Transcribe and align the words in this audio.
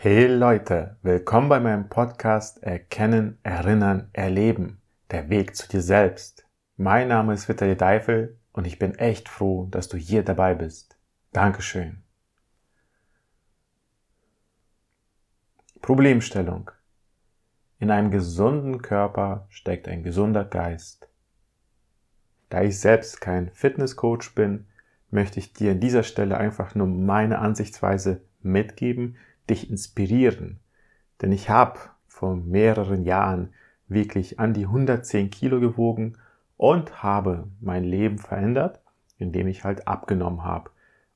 Hey 0.00 0.28
Leute, 0.28 0.96
willkommen 1.02 1.48
bei 1.48 1.58
meinem 1.58 1.88
Podcast 1.88 2.62
Erkennen, 2.62 3.36
Erinnern, 3.42 4.10
Erleben. 4.12 4.80
Der 5.10 5.28
Weg 5.28 5.56
zu 5.56 5.66
dir 5.66 5.82
selbst. 5.82 6.46
Mein 6.76 7.08
Name 7.08 7.34
ist 7.34 7.48
Vitali 7.48 7.76
Deifel 7.76 8.38
und 8.52 8.64
ich 8.64 8.78
bin 8.78 8.94
echt 8.94 9.28
froh, 9.28 9.66
dass 9.72 9.88
du 9.88 9.96
hier 9.96 10.22
dabei 10.22 10.54
bist. 10.54 10.96
Dankeschön. 11.32 12.04
Problemstellung. 15.82 16.70
In 17.80 17.90
einem 17.90 18.12
gesunden 18.12 18.80
Körper 18.80 19.48
steckt 19.48 19.88
ein 19.88 20.04
gesunder 20.04 20.44
Geist. 20.44 21.08
Da 22.50 22.62
ich 22.62 22.78
selbst 22.78 23.20
kein 23.20 23.50
Fitnesscoach 23.50 24.32
bin, 24.36 24.68
möchte 25.10 25.40
ich 25.40 25.54
dir 25.54 25.72
an 25.72 25.80
dieser 25.80 26.04
Stelle 26.04 26.38
einfach 26.38 26.76
nur 26.76 26.86
meine 26.86 27.40
Ansichtsweise 27.40 28.22
mitgeben, 28.42 29.16
dich 29.48 29.70
inspirieren. 29.70 30.60
Denn 31.20 31.32
ich 31.32 31.50
habe 31.50 31.78
vor 32.06 32.36
mehreren 32.36 33.04
Jahren 33.04 33.52
wirklich 33.88 34.38
an 34.38 34.54
die 34.54 34.66
110 34.66 35.30
Kilo 35.30 35.60
gewogen 35.60 36.18
und 36.56 37.02
habe 37.02 37.48
mein 37.60 37.84
Leben 37.84 38.18
verändert, 38.18 38.80
indem 39.18 39.48
ich 39.48 39.64
halt 39.64 39.88
abgenommen 39.88 40.44
habe. 40.44 40.70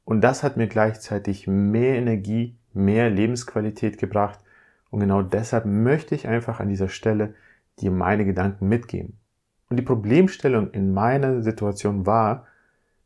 Und 0.04 0.22
das 0.22 0.42
hat 0.42 0.56
mir 0.56 0.66
gleichzeitig 0.66 1.46
mehr 1.46 1.96
Energie, 1.96 2.56
mehr 2.72 3.10
Lebensqualität 3.10 3.98
gebracht. 3.98 4.40
Und 4.90 5.00
genau 5.00 5.22
deshalb 5.22 5.64
möchte 5.66 6.14
ich 6.14 6.28
einfach 6.28 6.60
an 6.60 6.68
dieser 6.68 6.88
Stelle 6.88 7.34
dir 7.78 7.90
meine 7.90 8.24
Gedanken 8.24 8.68
mitgeben. 8.68 9.18
Und 9.68 9.76
die 9.76 9.82
Problemstellung 9.82 10.70
in 10.72 10.92
meiner 10.92 11.42
Situation 11.42 12.04
war, 12.06 12.46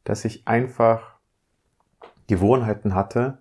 dass 0.04 0.24
ich 0.24 0.48
einfach 0.48 1.16
Gewohnheiten 2.26 2.94
hatte, 2.94 3.38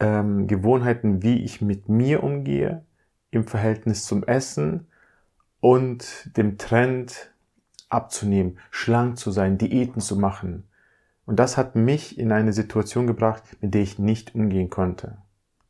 ähm, 0.00 0.46
Gewohnheiten, 0.46 1.22
wie 1.22 1.42
ich 1.42 1.60
mit 1.60 1.88
mir 1.88 2.22
umgehe, 2.22 2.84
im 3.30 3.46
Verhältnis 3.46 4.04
zum 4.04 4.24
Essen 4.24 4.86
und 5.60 6.30
dem 6.36 6.58
Trend 6.58 7.32
abzunehmen, 7.88 8.58
schlank 8.70 9.18
zu 9.18 9.30
sein, 9.30 9.58
Diäten 9.58 10.00
zu 10.00 10.16
machen. 10.16 10.64
Und 11.24 11.36
das 11.38 11.56
hat 11.56 11.74
mich 11.74 12.18
in 12.18 12.32
eine 12.32 12.52
Situation 12.52 13.06
gebracht, 13.06 13.42
mit 13.60 13.74
der 13.74 13.82
ich 13.82 13.98
nicht 13.98 14.34
umgehen 14.34 14.70
konnte. 14.70 15.18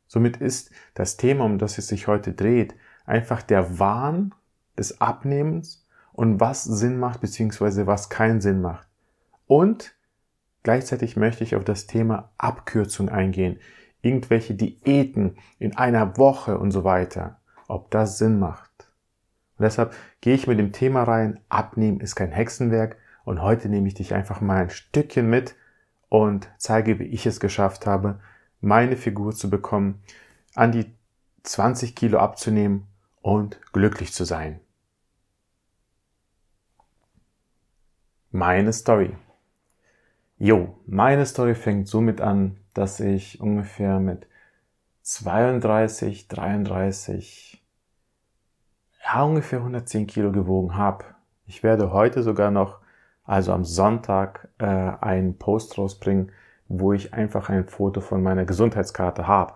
Somit 0.07 0.37
ist 0.37 0.71
das 0.93 1.17
Thema, 1.17 1.45
um 1.45 1.57
das 1.57 1.77
es 1.77 1.87
sich 1.87 2.07
heute 2.07 2.33
dreht, 2.33 2.75
einfach 3.05 3.41
der 3.41 3.79
Wahn 3.79 4.33
des 4.77 5.01
Abnehmens 5.01 5.85
und 6.13 6.39
was 6.39 6.63
Sinn 6.63 6.99
macht 6.99 7.21
bzw. 7.21 7.85
was 7.87 8.09
keinen 8.09 8.41
Sinn 8.41 8.61
macht. 8.61 8.87
Und 9.47 9.95
gleichzeitig 10.63 11.17
möchte 11.17 11.43
ich 11.43 11.55
auf 11.55 11.63
das 11.63 11.87
Thema 11.87 12.29
Abkürzung 12.37 13.09
eingehen 13.09 13.59
irgendwelche 14.07 14.53
Diäten 14.53 15.37
in 15.59 15.75
einer 15.75 16.17
Woche 16.17 16.57
und 16.57 16.71
so 16.71 16.83
weiter, 16.83 17.39
ob 17.67 17.91
das 17.91 18.17
Sinn 18.17 18.39
macht. 18.39 18.91
Und 19.57 19.63
deshalb 19.63 19.93
gehe 20.21 20.35
ich 20.35 20.47
mit 20.47 20.59
dem 20.59 20.71
Thema 20.71 21.03
rein, 21.03 21.39
abnehmen 21.49 21.99
ist 21.99 22.15
kein 22.15 22.31
Hexenwerk 22.31 22.97
und 23.25 23.41
heute 23.41 23.69
nehme 23.69 23.87
ich 23.87 23.95
dich 23.95 24.13
einfach 24.13 24.39
mal 24.39 24.63
ein 24.63 24.69
Stückchen 24.69 25.29
mit 25.29 25.55
und 26.09 26.49
zeige, 26.57 26.99
wie 26.99 27.05
ich 27.05 27.25
es 27.25 27.39
geschafft 27.39 27.85
habe, 27.85 28.19
meine 28.61 28.97
Figur 28.97 29.33
zu 29.35 29.49
bekommen, 29.49 30.01
an 30.55 30.71
die 30.71 30.85
20 31.43 31.95
Kilo 31.95 32.19
abzunehmen 32.19 32.87
und 33.21 33.59
glücklich 33.73 34.13
zu 34.13 34.23
sein. 34.23 34.59
Meine 38.31 38.73
Story. 38.73 39.15
Jo, 40.39 40.77
meine 40.85 41.25
Story 41.25 41.55
fängt 41.55 41.87
somit 41.87 42.21
an, 42.21 42.57
dass 42.75 42.99
ich 42.99 43.41
ungefähr 43.41 43.99
mit 43.99 44.27
32, 45.01 46.27
33, 46.27 47.65
ja, 49.03 49.23
ungefähr 49.23 49.59
110 49.59 50.05
Kilo 50.05 50.31
gewogen 50.31 50.75
habe. 50.75 51.05
Ich 51.47 51.63
werde 51.63 51.91
heute 51.91 52.21
sogar 52.21 52.51
noch, 52.51 52.81
also 53.23 53.51
am 53.51 53.65
Sonntag, 53.65 54.49
äh, 54.59 54.65
einen 54.65 55.39
Post 55.39 55.79
rausbringen, 55.79 56.31
wo 56.67 56.93
ich 56.93 57.15
einfach 57.15 57.49
ein 57.49 57.65
Foto 57.65 57.99
von 57.99 58.21
meiner 58.21 58.45
Gesundheitskarte 58.45 59.25
habe. 59.25 59.55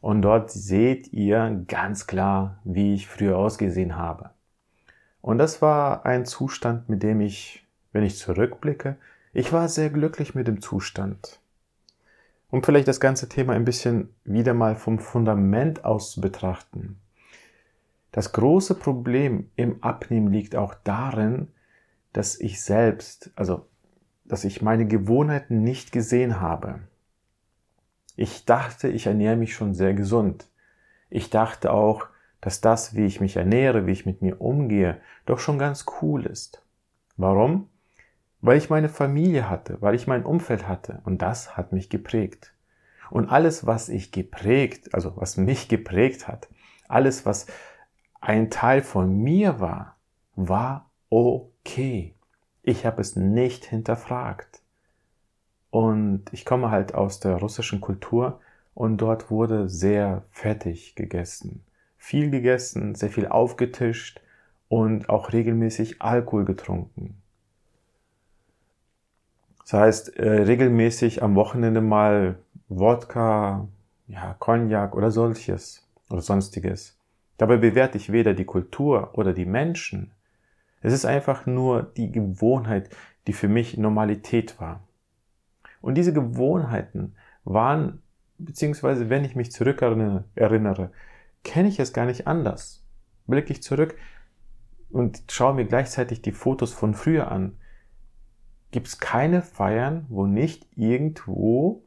Und 0.00 0.22
dort 0.22 0.52
seht 0.52 1.12
ihr 1.12 1.64
ganz 1.66 2.06
klar, 2.06 2.60
wie 2.62 2.94
ich 2.94 3.08
früher 3.08 3.36
ausgesehen 3.36 3.96
habe. 3.96 4.30
Und 5.22 5.38
das 5.38 5.60
war 5.60 6.06
ein 6.06 6.24
Zustand, 6.24 6.88
mit 6.88 7.02
dem 7.02 7.20
ich, 7.20 7.66
wenn 7.90 8.04
ich 8.04 8.16
zurückblicke, 8.16 8.96
ich 9.32 9.52
war 9.52 9.68
sehr 9.68 9.90
glücklich 9.90 10.34
mit 10.34 10.48
dem 10.48 10.60
Zustand. 10.60 11.40
Um 12.50 12.62
vielleicht 12.62 12.88
das 12.88 13.00
ganze 13.00 13.28
Thema 13.28 13.52
ein 13.52 13.64
bisschen 13.64 14.14
wieder 14.24 14.54
mal 14.54 14.74
vom 14.74 14.98
Fundament 14.98 15.84
aus 15.84 16.12
zu 16.12 16.20
betrachten. 16.20 16.98
Das 18.10 18.32
große 18.32 18.74
Problem 18.74 19.50
im 19.54 19.82
Abnehmen 19.82 20.32
liegt 20.32 20.56
auch 20.56 20.74
darin, 20.74 21.48
dass 22.12 22.40
ich 22.40 22.62
selbst, 22.62 23.30
also 23.36 23.66
dass 24.24 24.44
ich 24.44 24.62
meine 24.62 24.86
Gewohnheiten 24.86 25.62
nicht 25.62 25.92
gesehen 25.92 26.40
habe. 26.40 26.80
Ich 28.16 28.46
dachte, 28.46 28.88
ich 28.88 29.06
ernähre 29.06 29.36
mich 29.36 29.54
schon 29.54 29.74
sehr 29.74 29.94
gesund. 29.94 30.48
Ich 31.10 31.30
dachte 31.30 31.72
auch, 31.72 32.06
dass 32.40 32.60
das, 32.60 32.94
wie 32.94 33.06
ich 33.06 33.20
mich 33.20 33.36
ernähre, 33.36 33.86
wie 33.86 33.92
ich 33.92 34.06
mit 34.06 34.22
mir 34.22 34.40
umgehe, 34.40 35.00
doch 35.26 35.38
schon 35.38 35.58
ganz 35.58 35.86
cool 36.00 36.26
ist. 36.26 36.62
Warum? 37.16 37.68
Weil 38.40 38.56
ich 38.56 38.70
meine 38.70 38.88
Familie 38.88 39.48
hatte, 39.48 39.78
weil 39.80 39.94
ich 39.94 40.06
mein 40.06 40.24
Umfeld 40.24 40.68
hatte 40.68 41.00
und 41.04 41.22
das 41.22 41.56
hat 41.56 41.72
mich 41.72 41.90
geprägt. 41.90 42.52
Und 43.10 43.28
alles, 43.30 43.66
was 43.66 43.88
ich 43.88 44.12
geprägt, 44.12 44.94
also 44.94 45.16
was 45.16 45.36
mich 45.36 45.68
geprägt 45.68 46.28
hat, 46.28 46.48
alles, 46.88 47.26
was 47.26 47.46
ein 48.20 48.50
Teil 48.50 48.82
von 48.82 49.16
mir 49.22 49.60
war, 49.60 49.96
war 50.36 50.90
okay. 51.10 52.14
Ich 52.62 52.84
habe 52.84 53.00
es 53.00 53.16
nicht 53.16 53.64
hinterfragt. 53.64 54.60
Und 55.70 56.24
ich 56.32 56.44
komme 56.44 56.70
halt 56.70 56.94
aus 56.94 57.20
der 57.20 57.36
russischen 57.36 57.80
Kultur 57.80 58.40
und 58.74 58.98
dort 58.98 59.30
wurde 59.30 59.68
sehr 59.68 60.24
fettig 60.30 60.94
gegessen. 60.94 61.64
Viel 61.96 62.30
gegessen, 62.30 62.94
sehr 62.94 63.10
viel 63.10 63.26
aufgetischt 63.26 64.20
und 64.68 65.08
auch 65.08 65.32
regelmäßig 65.32 66.00
Alkohol 66.00 66.44
getrunken. 66.44 67.20
Das 69.68 69.78
heißt, 69.78 70.16
äh, 70.16 70.30
regelmäßig 70.44 71.22
am 71.22 71.34
Wochenende 71.34 71.82
mal 71.82 72.38
Wodka, 72.70 73.68
ja, 74.06 74.34
Cognac 74.38 74.96
oder 74.96 75.10
solches 75.10 75.86
oder 76.08 76.22
sonstiges. 76.22 76.96
Dabei 77.36 77.58
bewerte 77.58 77.98
ich 77.98 78.10
weder 78.10 78.32
die 78.32 78.46
Kultur 78.46 79.10
oder 79.12 79.34
die 79.34 79.44
Menschen. 79.44 80.12
Es 80.80 80.94
ist 80.94 81.04
einfach 81.04 81.44
nur 81.44 81.82
die 81.82 82.10
Gewohnheit, 82.10 82.88
die 83.26 83.34
für 83.34 83.48
mich 83.48 83.76
Normalität 83.76 84.58
war. 84.58 84.80
Und 85.82 85.96
diese 85.96 86.14
Gewohnheiten 86.14 87.14
waren, 87.44 88.00
beziehungsweise 88.38 89.10
wenn 89.10 89.26
ich 89.26 89.36
mich 89.36 89.52
zurückerinnere, 89.52 90.24
erinnere, 90.34 90.92
kenne 91.44 91.68
ich 91.68 91.78
es 91.78 91.92
gar 91.92 92.06
nicht 92.06 92.26
anders. 92.26 92.82
Blicke 93.26 93.52
ich 93.52 93.62
zurück 93.62 93.96
und 94.88 95.24
schaue 95.30 95.52
mir 95.52 95.66
gleichzeitig 95.66 96.22
die 96.22 96.32
Fotos 96.32 96.72
von 96.72 96.94
früher 96.94 97.30
an, 97.30 97.58
gibt 98.70 98.88
es 98.88 98.98
keine 98.98 99.42
Feiern, 99.42 100.06
wo 100.08 100.26
nicht 100.26 100.66
irgendwo 100.76 101.82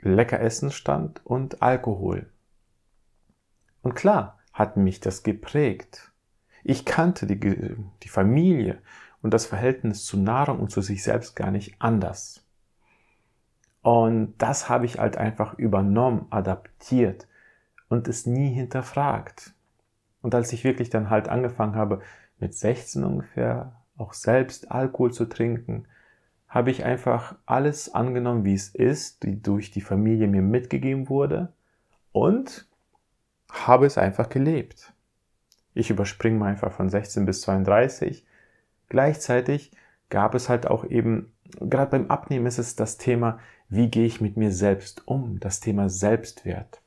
lecker 0.00 0.40
Essen 0.40 0.70
stand 0.70 1.24
und 1.24 1.62
Alkohol. 1.62 2.30
Und 3.82 3.94
klar 3.94 4.38
hat 4.52 4.76
mich 4.76 5.00
das 5.00 5.22
geprägt. 5.22 6.12
Ich 6.64 6.84
kannte 6.84 7.26
die, 7.26 7.76
die 8.02 8.08
Familie 8.08 8.80
und 9.22 9.34
das 9.34 9.46
Verhältnis 9.46 10.04
zu 10.04 10.18
Nahrung 10.18 10.60
und 10.60 10.70
zu 10.70 10.82
sich 10.82 11.02
selbst 11.02 11.36
gar 11.36 11.50
nicht 11.50 11.76
anders. 11.80 12.44
Und 13.82 14.34
das 14.38 14.68
habe 14.68 14.86
ich 14.86 14.98
halt 14.98 15.16
einfach 15.16 15.54
übernommen, 15.54 16.26
adaptiert 16.30 17.26
und 17.88 18.08
es 18.08 18.26
nie 18.26 18.52
hinterfragt. 18.52 19.54
Und 20.20 20.34
als 20.34 20.52
ich 20.52 20.64
wirklich 20.64 20.90
dann 20.90 21.10
halt 21.10 21.28
angefangen 21.28 21.76
habe, 21.76 22.02
mit 22.38 22.54
16 22.54 23.04
ungefähr 23.04 23.77
auch 23.98 24.14
selbst 24.14 24.70
Alkohol 24.70 25.12
zu 25.12 25.26
trinken, 25.26 25.86
habe 26.48 26.70
ich 26.70 26.84
einfach 26.84 27.36
alles 27.44 27.94
angenommen, 27.94 28.44
wie 28.44 28.54
es 28.54 28.74
ist, 28.74 29.22
die 29.22 29.42
durch 29.42 29.70
die 29.70 29.82
Familie 29.82 30.28
mir 30.28 30.42
mitgegeben 30.42 31.08
wurde 31.08 31.52
und 32.12 32.66
habe 33.50 33.86
es 33.86 33.98
einfach 33.98 34.28
gelebt. 34.28 34.92
Ich 35.74 35.90
überspringe 35.90 36.38
mal 36.38 36.50
einfach 36.50 36.72
von 36.72 36.88
16 36.88 37.26
bis 37.26 37.42
32. 37.42 38.26
Gleichzeitig 38.88 39.72
gab 40.08 40.34
es 40.34 40.48
halt 40.48 40.66
auch 40.66 40.84
eben, 40.84 41.32
gerade 41.60 41.90
beim 41.90 42.10
Abnehmen 42.10 42.46
ist 42.46 42.58
es 42.58 42.76
das 42.76 42.96
Thema, 42.96 43.38
wie 43.68 43.88
gehe 43.88 44.06
ich 44.06 44.20
mit 44.20 44.36
mir 44.36 44.50
selbst 44.50 45.06
um, 45.06 45.38
das 45.40 45.60
Thema 45.60 45.90
Selbstwert. 45.90 46.80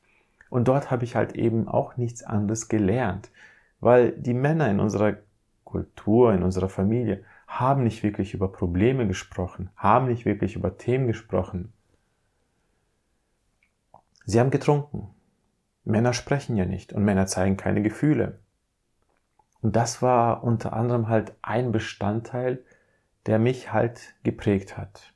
Und 0.50 0.68
dort 0.68 0.90
habe 0.90 1.04
ich 1.04 1.14
halt 1.14 1.36
eben 1.36 1.68
auch 1.68 1.96
nichts 1.96 2.22
anderes 2.22 2.68
gelernt, 2.68 3.30
weil 3.80 4.12
die 4.12 4.34
Männer 4.34 4.68
in 4.68 4.80
unserer 4.80 5.16
Kultur, 5.72 6.34
in 6.34 6.42
unserer 6.42 6.68
Familie, 6.68 7.24
haben 7.46 7.82
nicht 7.82 8.02
wirklich 8.02 8.34
über 8.34 8.52
Probleme 8.52 9.08
gesprochen, 9.08 9.70
haben 9.74 10.08
nicht 10.08 10.26
wirklich 10.26 10.54
über 10.54 10.76
Themen 10.76 11.06
gesprochen. 11.06 11.72
Sie 14.26 14.38
haben 14.38 14.50
getrunken. 14.50 15.08
Männer 15.84 16.12
sprechen 16.12 16.58
ja 16.58 16.66
nicht 16.66 16.92
und 16.92 17.04
Männer 17.04 17.26
zeigen 17.26 17.56
keine 17.56 17.80
Gefühle. 17.80 18.38
Und 19.62 19.74
das 19.74 20.02
war 20.02 20.44
unter 20.44 20.74
anderem 20.74 21.08
halt 21.08 21.32
ein 21.40 21.72
Bestandteil, 21.72 22.62
der 23.24 23.38
mich 23.38 23.72
halt 23.72 24.14
geprägt 24.24 24.76
hat. 24.76 25.14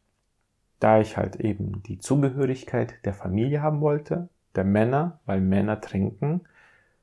Da 0.80 1.00
ich 1.00 1.18
halt 1.18 1.36
eben 1.36 1.82
die 1.82 1.98
Zugehörigkeit 1.98 3.04
der 3.04 3.12
Familie 3.12 3.60
haben 3.60 3.82
wollte, 3.82 4.30
der 4.54 4.64
Männer, 4.64 5.20
weil 5.26 5.42
Männer 5.42 5.82
trinken, 5.82 6.40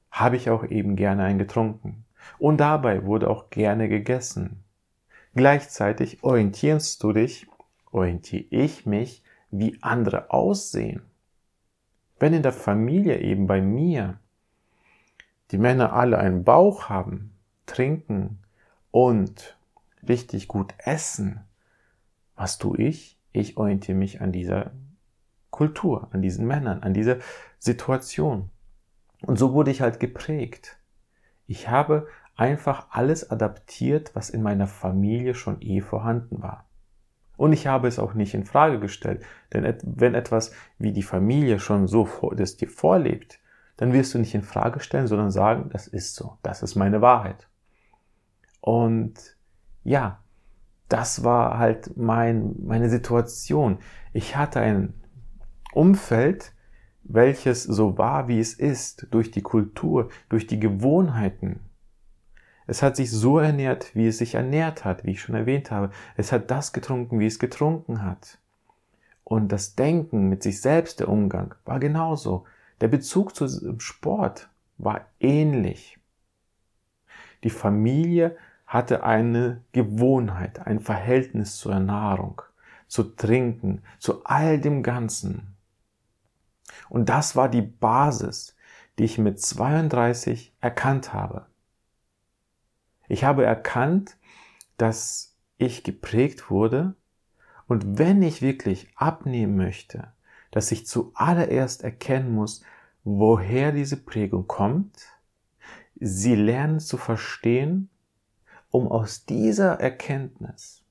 habe 0.10 0.38
ich 0.38 0.50
auch 0.50 0.64
eben 0.64 0.96
gerne 0.96 1.24
einen 1.24 1.40
getrunken. 1.40 2.04
Und 2.40 2.58
dabei 2.58 3.06
wurde 3.06 3.30
auch 3.30 3.50
gerne 3.50 3.90
gegessen. 3.90 4.64
Gleichzeitig 5.36 6.24
orientierst 6.24 7.02
du 7.04 7.14
dich, 7.14 7.48
orientiere 7.92 8.46
ich 8.50 8.86
mich, 8.86 9.24
wie 9.52 9.78
andere 9.82 10.32
aussehen. 10.32 11.04
Wenn 12.20 12.34
in 12.34 12.44
der 12.44 12.54
Familie 12.54 13.20
eben 13.20 13.48
bei 13.48 13.62
mir 13.62 14.20
die 15.52 15.58
Männer 15.58 15.94
alle 15.94 16.18
einen 16.18 16.44
Bauch 16.44 16.90
haben, 16.90 17.36
trinken 17.66 18.40
und 18.92 19.58
richtig 20.08 20.48
gut 20.48 20.74
essen, 20.78 21.42
was 22.36 22.58
tue 22.58 22.78
ich? 22.78 23.20
Ich 23.32 23.58
orientiere 23.58 23.98
mich 23.98 24.22
an 24.22 24.32
dieser 24.32 24.72
Kultur, 25.50 26.08
an 26.12 26.22
diesen 26.22 26.48
Männern, 26.48 26.82
an 26.82 26.94
dieser 26.94 27.18
Situation. 27.60 28.50
Und 29.22 29.38
so 29.38 29.54
wurde 29.54 29.72
ich 29.72 29.82
halt 29.82 30.00
geprägt. 30.00 30.78
Ich 31.46 31.70
habe 31.70 32.08
einfach 32.36 32.88
alles 32.92 33.30
adaptiert, 33.30 34.16
was 34.16 34.30
in 34.30 34.42
meiner 34.42 34.68
Familie 34.68 35.36
schon 35.36 35.62
eh 35.62 35.82
vorhanden 35.82 36.42
war. 36.42 36.66
Und 37.36 37.54
ich 37.54 37.68
habe 37.68 37.88
es 37.88 38.00
auch 38.00 38.14
nicht 38.14 38.34
in 38.34 38.46
Frage 38.46 38.80
gestellt, 38.80 39.24
denn 39.52 39.78
wenn 39.84 40.16
etwas 40.16 40.52
wie 40.78 40.94
die 40.94 41.04
Familie 41.04 41.60
schon 41.60 41.88
so 41.88 42.08
das 42.36 42.58
dir 42.58 42.70
vorlebt, 42.70 43.40
dann 43.78 43.92
wirst 43.92 44.14
du 44.14 44.20
nicht 44.20 44.36
in 44.36 44.44
Frage 44.44 44.80
stellen, 44.80 45.08
sondern 45.08 45.32
sagen, 45.32 45.70
das 45.72 45.88
ist 45.88 46.16
so, 46.16 46.38
das 46.44 46.62
ist 46.62 46.76
meine 46.76 47.02
Wahrheit. 47.02 47.48
Und 48.62 49.36
ja, 49.84 50.24
das 50.90 51.24
war 51.24 51.58
halt 51.58 51.98
mein, 51.98 52.56
meine 52.64 52.90
Situation. 52.90 53.80
Ich 54.14 54.36
hatte 54.36 54.60
ein 54.60 54.94
Umfeld, 55.74 56.53
welches 57.04 57.64
so 57.64 57.98
war, 57.98 58.28
wie 58.28 58.40
es 58.40 58.54
ist, 58.54 59.08
durch 59.12 59.32
die 59.32 59.42
Kultur, 59.42 60.10
durch 60.30 60.48
die 60.48 60.60
Gewohnheiten. 60.60 61.60
Es 62.66 62.82
hat 62.82 62.96
sich 62.96 63.12
so 63.12 63.40
ernährt, 63.40 63.94
wie 63.94 64.08
es 64.08 64.20
sich 64.20 64.36
ernährt 64.36 64.86
hat, 64.86 65.04
wie 65.04 65.12
ich 65.12 65.22
schon 65.22 65.36
erwähnt 65.36 65.70
habe. 65.70 65.92
Es 66.16 66.32
hat 66.32 66.50
das 66.50 66.72
getrunken, 66.72 67.20
wie 67.20 67.26
es 67.26 67.40
getrunken 67.40 68.04
hat. 68.04 68.38
Und 69.24 69.52
das 69.52 69.76
Denken 69.76 70.30
mit 70.30 70.44
sich 70.44 70.62
selbst, 70.62 71.00
der 71.00 71.10
Umgang, 71.10 71.56
war 71.66 71.80
genauso. 71.80 72.46
Der 72.82 72.88
Bezug 72.88 73.36
zum 73.36 73.80
Sport 73.80 74.50
war 74.78 75.08
ähnlich. 75.20 75.98
Die 77.44 77.50
Familie 77.50 78.38
hatte 78.66 79.04
eine 79.04 79.62
Gewohnheit, 79.72 80.66
ein 80.66 80.80
Verhältnis 80.80 81.58
zur 81.58 81.80
Nahrung, 81.80 82.42
zu 82.88 83.04
Trinken, 83.04 83.82
zu 84.00 84.24
all 84.24 84.60
dem 84.60 84.84
Ganzen. 84.84 85.53
Und 86.90 87.10
das 87.10 87.36
war 87.36 87.50
die 87.50 87.62
Basis, 87.62 88.56
die 88.98 89.06
ich 89.06 89.18
mit 89.18 89.40
32 89.40 90.54
erkannt 90.60 91.14
habe. 91.14 91.48
Ich 93.08 93.24
habe 93.24 93.46
erkannt, 93.46 94.18
dass 94.78 95.36
ich 95.58 95.84
geprägt 95.84 96.50
wurde 96.50 96.96
und 97.68 97.98
wenn 97.98 98.22
ich 98.22 98.42
wirklich 98.42 98.92
abnehmen 98.96 99.56
möchte, 99.56 100.14
dass 100.52 100.72
ich 100.72 100.86
zuallererst 100.86 101.84
erkennen 101.84 102.34
muss, 102.34 102.64
woher 103.04 103.72
diese 103.72 103.98
Prägung 103.98 104.48
kommt, 104.48 104.98
sie 105.96 106.36
lernen 106.36 106.80
zu 106.80 106.98
verstehen 106.98 107.90
um 108.74 108.88
aus 108.88 109.26
dieser 109.26 109.80
Erkenntnis 109.80 110.82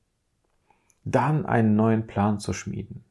dann 1.02 1.44
einen 1.44 1.74
neuen 1.74 2.06
Plan 2.06 2.38
zu 2.38 2.52
schmieden. 2.52 3.04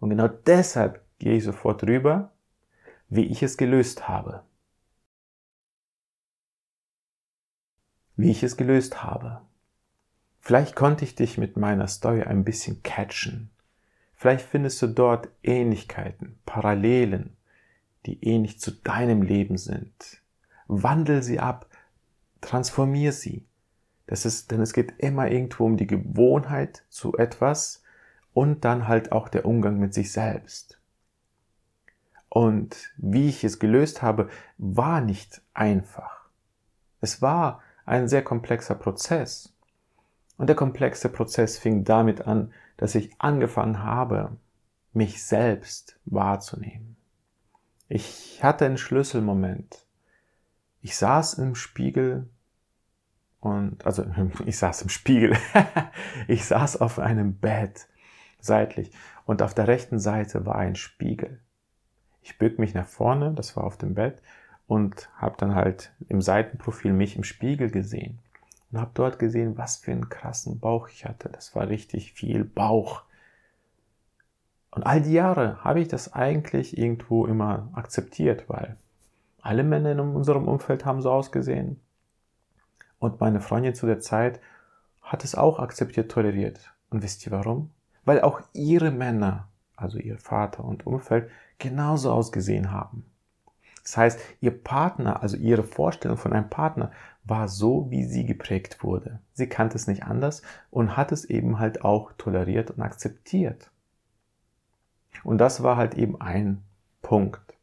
Und 0.00 0.08
genau 0.08 0.28
deshalb 0.28 1.03
gehe 1.24 1.38
ich 1.38 1.44
sofort 1.44 1.82
rüber, 1.84 2.32
wie 3.08 3.24
ich 3.24 3.42
es 3.42 3.56
gelöst 3.56 4.08
habe. 4.08 4.44
Wie 8.14 8.30
ich 8.30 8.42
es 8.42 8.58
gelöst 8.58 9.02
habe. 9.02 9.40
Vielleicht 10.40 10.76
konnte 10.76 11.02
ich 11.02 11.14
dich 11.14 11.38
mit 11.38 11.56
meiner 11.56 11.88
Story 11.88 12.24
ein 12.24 12.44
bisschen 12.44 12.82
catchen. 12.82 13.48
Vielleicht 14.14 14.44
findest 14.44 14.82
du 14.82 14.88
dort 14.88 15.30
Ähnlichkeiten, 15.42 16.38
Parallelen, 16.44 17.38
die 18.04 18.22
ähnlich 18.22 18.60
zu 18.60 18.72
deinem 18.72 19.22
Leben 19.22 19.56
sind. 19.56 20.20
Wandel 20.66 21.22
sie 21.22 21.40
ab, 21.40 21.70
transformier 22.42 23.12
sie. 23.12 23.46
Das 24.06 24.26
ist, 24.26 24.50
denn 24.50 24.60
es 24.60 24.74
geht 24.74 24.92
immer 24.98 25.30
irgendwo 25.30 25.64
um 25.64 25.78
die 25.78 25.86
Gewohnheit 25.86 26.84
zu 26.90 27.16
etwas 27.16 27.82
und 28.34 28.66
dann 28.66 28.88
halt 28.88 29.10
auch 29.10 29.30
der 29.30 29.46
Umgang 29.46 29.78
mit 29.78 29.94
sich 29.94 30.12
selbst. 30.12 30.78
Und 32.34 32.92
wie 32.96 33.28
ich 33.28 33.44
es 33.44 33.60
gelöst 33.60 34.02
habe, 34.02 34.28
war 34.58 35.00
nicht 35.00 35.40
einfach. 35.54 36.28
Es 37.00 37.22
war 37.22 37.62
ein 37.86 38.08
sehr 38.08 38.24
komplexer 38.24 38.74
Prozess. 38.74 39.54
Und 40.36 40.48
der 40.48 40.56
komplexe 40.56 41.08
Prozess 41.08 41.58
fing 41.58 41.84
damit 41.84 42.22
an, 42.26 42.52
dass 42.76 42.96
ich 42.96 43.12
angefangen 43.20 43.84
habe, 43.84 44.36
mich 44.92 45.22
selbst 45.22 45.96
wahrzunehmen. 46.06 46.96
Ich 47.88 48.42
hatte 48.42 48.66
einen 48.66 48.78
Schlüsselmoment. 48.78 49.86
Ich 50.80 50.96
saß 50.96 51.34
im 51.34 51.54
Spiegel 51.54 52.28
und 53.38 53.86
also 53.86 54.04
ich 54.44 54.58
saß 54.58 54.82
im 54.82 54.88
Spiegel. 54.88 55.36
ich 56.26 56.44
saß 56.46 56.80
auf 56.80 56.98
einem 56.98 57.36
Bett 57.38 57.86
seitlich 58.40 58.90
und 59.24 59.40
auf 59.40 59.54
der 59.54 59.68
rechten 59.68 60.00
Seite 60.00 60.44
war 60.46 60.56
ein 60.56 60.74
Spiegel. 60.74 61.43
Ich 62.24 62.38
bück 62.38 62.58
mich 62.58 62.72
nach 62.72 62.86
vorne, 62.86 63.34
das 63.34 63.54
war 63.54 63.64
auf 63.64 63.76
dem 63.76 63.94
Bett 63.94 64.22
und 64.66 65.10
habe 65.18 65.36
dann 65.36 65.54
halt 65.54 65.92
im 66.08 66.22
Seitenprofil 66.22 66.94
mich 66.94 67.16
im 67.16 67.22
Spiegel 67.22 67.70
gesehen 67.70 68.18
und 68.72 68.80
habe 68.80 68.92
dort 68.94 69.18
gesehen, 69.18 69.58
was 69.58 69.76
für 69.76 69.92
einen 69.92 70.08
krassen 70.08 70.58
Bauch 70.58 70.88
ich 70.88 71.04
hatte. 71.04 71.28
Das 71.28 71.54
war 71.54 71.68
richtig 71.68 72.14
viel 72.14 72.44
Bauch. 72.44 73.02
Und 74.70 74.84
all 74.84 75.02
die 75.02 75.12
Jahre 75.12 75.62
habe 75.62 75.80
ich 75.80 75.88
das 75.88 76.14
eigentlich 76.14 76.78
irgendwo 76.78 77.26
immer 77.26 77.68
akzeptiert, 77.74 78.48
weil 78.48 78.78
alle 79.42 79.62
Männer 79.62 79.92
in 79.92 80.00
unserem 80.00 80.48
Umfeld 80.48 80.86
haben 80.86 81.02
so 81.02 81.12
ausgesehen. 81.12 81.78
Und 82.98 83.20
meine 83.20 83.42
Freundin 83.42 83.74
zu 83.74 83.84
der 83.84 84.00
Zeit 84.00 84.40
hat 85.02 85.24
es 85.24 85.34
auch 85.34 85.58
akzeptiert, 85.58 86.10
toleriert. 86.10 86.72
Und 86.88 87.02
wisst 87.02 87.26
ihr 87.26 87.32
warum? 87.32 87.70
Weil 88.06 88.22
auch 88.22 88.40
ihre 88.54 88.90
Männer, 88.90 89.46
also 89.76 89.98
ihr 89.98 90.18
Vater 90.18 90.64
und 90.64 90.86
Umfeld, 90.86 91.30
genauso 91.58 92.12
ausgesehen 92.12 92.70
haben. 92.70 93.04
Das 93.82 93.96
heißt, 93.96 94.20
ihr 94.40 94.50
Partner, 94.50 95.22
also 95.22 95.36
ihre 95.36 95.62
Vorstellung 95.62 96.16
von 96.16 96.32
einem 96.32 96.48
Partner, 96.48 96.90
war 97.24 97.48
so, 97.48 97.90
wie 97.90 98.04
sie 98.04 98.24
geprägt 98.24 98.82
wurde. 98.82 99.20
Sie 99.32 99.46
kannte 99.46 99.76
es 99.76 99.86
nicht 99.86 100.04
anders 100.04 100.42
und 100.70 100.96
hat 100.96 101.12
es 101.12 101.24
eben 101.24 101.58
halt 101.58 101.84
auch 101.84 102.12
toleriert 102.16 102.70
und 102.70 102.82
akzeptiert. 102.82 103.70
Und 105.22 105.38
das 105.38 105.62
war 105.62 105.76
halt 105.76 105.94
eben 105.94 106.20
ein 106.20 106.62
Punkt. 107.02 107.54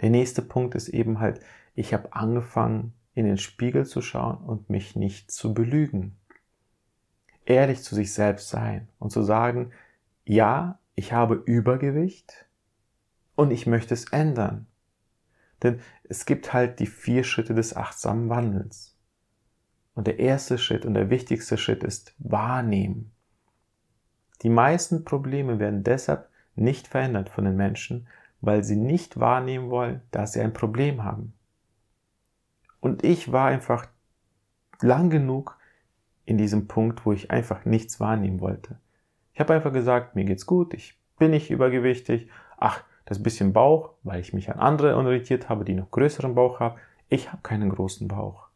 Der 0.00 0.10
nächste 0.10 0.42
Punkt 0.42 0.74
ist 0.74 0.88
eben 0.88 1.18
halt, 1.18 1.40
ich 1.74 1.92
habe 1.92 2.12
angefangen, 2.12 2.92
in 3.14 3.24
den 3.24 3.38
Spiegel 3.38 3.84
zu 3.84 4.00
schauen 4.00 4.38
und 4.38 4.70
mich 4.70 4.94
nicht 4.94 5.32
zu 5.32 5.54
belügen. 5.54 6.16
Ehrlich 7.46 7.82
zu 7.82 7.96
sich 7.96 8.12
selbst 8.12 8.48
sein 8.48 8.88
und 9.00 9.10
zu 9.10 9.22
sagen, 9.22 9.72
ja, 10.24 10.78
ich 10.98 11.12
habe 11.12 11.36
Übergewicht 11.36 12.48
und 13.36 13.52
ich 13.52 13.68
möchte 13.68 13.94
es 13.94 14.06
ändern. 14.06 14.66
Denn 15.62 15.78
es 16.02 16.26
gibt 16.26 16.52
halt 16.52 16.80
die 16.80 16.88
vier 16.88 17.22
Schritte 17.22 17.54
des 17.54 17.76
achtsamen 17.76 18.28
Wandels. 18.28 18.98
Und 19.94 20.08
der 20.08 20.18
erste 20.18 20.58
Schritt 20.58 20.84
und 20.84 20.94
der 20.94 21.08
wichtigste 21.08 21.56
Schritt 21.56 21.84
ist 21.84 22.16
wahrnehmen. 22.18 23.12
Die 24.42 24.50
meisten 24.50 25.04
Probleme 25.04 25.60
werden 25.60 25.84
deshalb 25.84 26.30
nicht 26.56 26.88
verändert 26.88 27.28
von 27.28 27.44
den 27.44 27.54
Menschen, 27.54 28.08
weil 28.40 28.64
sie 28.64 28.74
nicht 28.74 29.20
wahrnehmen 29.20 29.70
wollen, 29.70 30.02
dass 30.10 30.32
sie 30.32 30.40
ein 30.40 30.52
Problem 30.52 31.04
haben. 31.04 31.32
Und 32.80 33.04
ich 33.04 33.30
war 33.30 33.46
einfach 33.46 33.86
lang 34.80 35.10
genug 35.10 35.56
in 36.24 36.38
diesem 36.38 36.66
Punkt, 36.66 37.06
wo 37.06 37.12
ich 37.12 37.30
einfach 37.30 37.64
nichts 37.64 38.00
wahrnehmen 38.00 38.40
wollte. 38.40 38.80
Ich 39.38 39.40
habe 39.40 39.54
einfach 39.54 39.72
gesagt, 39.72 40.16
mir 40.16 40.24
geht's 40.24 40.46
gut, 40.46 40.74
ich 40.74 40.98
bin 41.16 41.30
nicht 41.30 41.48
übergewichtig. 41.48 42.28
Ach, 42.56 42.82
das 43.04 43.22
bisschen 43.22 43.52
Bauch, 43.52 43.94
weil 44.02 44.18
ich 44.18 44.32
mich 44.32 44.50
an 44.50 44.58
andere 44.58 44.96
orientiert 44.96 45.48
habe, 45.48 45.64
die 45.64 45.74
noch 45.74 45.92
größeren 45.92 46.34
Bauch 46.34 46.58
haben. 46.58 46.76
Ich 47.08 47.30
habe 47.30 47.40
keinen 47.44 47.70
großen 47.70 48.08
Bauch. 48.08 48.48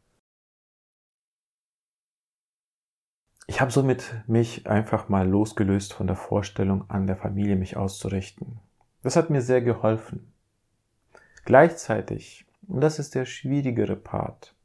Ich 3.46 3.60
habe 3.60 3.70
somit 3.70 4.12
mich 4.26 4.66
einfach 4.66 5.08
mal 5.08 5.24
losgelöst 5.24 5.92
von 5.92 6.08
der 6.08 6.16
Vorstellung, 6.16 6.90
an 6.90 7.06
der 7.06 7.16
Familie 7.16 7.54
mich 7.54 7.76
auszurichten. 7.76 8.58
Das 9.04 9.14
hat 9.14 9.30
mir 9.30 9.40
sehr 9.40 9.62
geholfen. 9.62 10.32
Gleichzeitig, 11.44 12.44
und 12.66 12.80
das 12.80 12.98
ist 12.98 13.14
der 13.14 13.24
schwierigere 13.24 13.94
Part, 13.94 14.56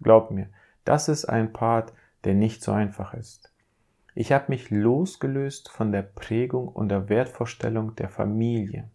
glaub 0.00 0.30
mir, 0.30 0.48
das 0.84 1.08
ist 1.08 1.24
ein 1.24 1.52
Part, 1.52 1.92
der 2.22 2.34
nicht 2.34 2.62
so 2.62 2.70
einfach 2.70 3.14
ist. 3.14 3.52
Ich 4.20 4.32
habe 4.32 4.46
mich 4.48 4.70
losgelöst 4.70 5.70
von 5.70 5.92
der 5.92 6.02
Prägung 6.02 6.66
und 6.66 6.88
der 6.88 7.08
Wertvorstellung 7.08 7.94
der 7.94 8.08
Familie. 8.08 8.90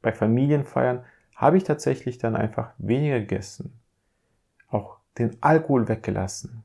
Bei 0.00 0.12
Familienfeiern 0.12 1.04
habe 1.34 1.56
ich 1.56 1.64
tatsächlich 1.64 2.18
dann 2.18 2.36
einfach 2.36 2.70
weniger 2.78 3.18
gegessen, 3.18 3.72
auch 4.68 4.98
den 5.18 5.36
Alkohol 5.40 5.88
weggelassen 5.88 6.62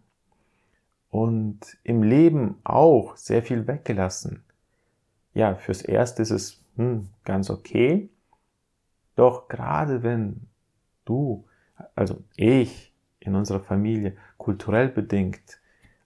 und 1.09 1.59
im 1.83 2.03
Leben 2.03 2.59
auch 2.63 3.17
sehr 3.17 3.41
viel 3.41 3.65
weggelassen. 3.65 4.43
Ja, 5.33 5.55
fürs 5.55 5.81
Erste 5.81 6.21
ist 6.21 6.29
es 6.29 6.63
hm, 6.75 7.09
ganz 7.23 7.49
okay, 7.49 8.11
doch 9.15 9.47
gerade 9.47 10.03
wenn 10.03 10.49
du, 11.03 11.47
also 11.95 12.23
ich 12.35 12.93
in 13.19 13.33
unserer 13.33 13.61
Familie 13.61 14.15
kulturell 14.37 14.89
bedingt 14.89 15.62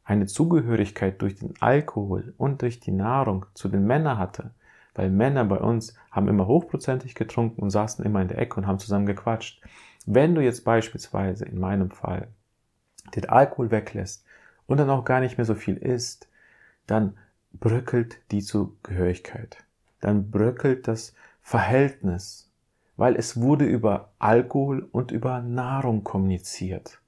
eine 0.07 0.25
Zugehörigkeit 0.25 1.21
durch 1.21 1.35
den 1.35 1.53
Alkohol 1.59 2.33
und 2.37 2.61
durch 2.61 2.79
die 2.79 2.93
Nahrung 2.93 3.45
zu 3.53 3.67
den 3.67 3.85
Männern 3.85 4.17
hatte, 4.17 4.51
weil 4.95 5.09
Männer 5.09 5.43
bei 5.43 5.57
uns 5.57 5.95
haben 6.11 6.29
immer 6.29 6.47
hochprozentig 6.47 7.13
getrunken 7.13 7.61
und 7.61 7.71
saßen 7.71 8.05
immer 8.05 8.21
in 8.21 8.29
der 8.29 8.39
Ecke 8.39 8.55
und 8.55 8.67
haben 8.67 8.79
zusammen 8.79 9.05
gequatscht. 9.05 9.61
Wenn 10.05 10.33
du 10.33 10.41
jetzt 10.41 10.63
beispielsweise 10.63 11.43
in 11.43 11.59
meinem 11.59 11.91
Fall 11.91 12.29
den 13.15 13.27
Alkohol 13.27 13.69
weglässt 13.69 14.25
und 14.65 14.77
dann 14.77 14.89
auch 14.89 15.03
gar 15.03 15.19
nicht 15.19 15.37
mehr 15.37 15.43
so 15.43 15.55
viel 15.55 15.75
isst, 15.75 16.29
dann 16.87 17.17
bröckelt 17.51 18.17
die 18.31 18.41
Zugehörigkeit. 18.41 19.57
Dann 19.99 20.31
bröckelt 20.31 20.87
das 20.87 21.15
Verhältnis, 21.41 22.49
weil 22.95 23.17
es 23.17 23.41
wurde 23.41 23.65
über 23.65 24.13
Alkohol 24.19 24.87
und 24.89 25.11
über 25.11 25.41
Nahrung 25.41 26.05
kommuniziert. 26.05 27.01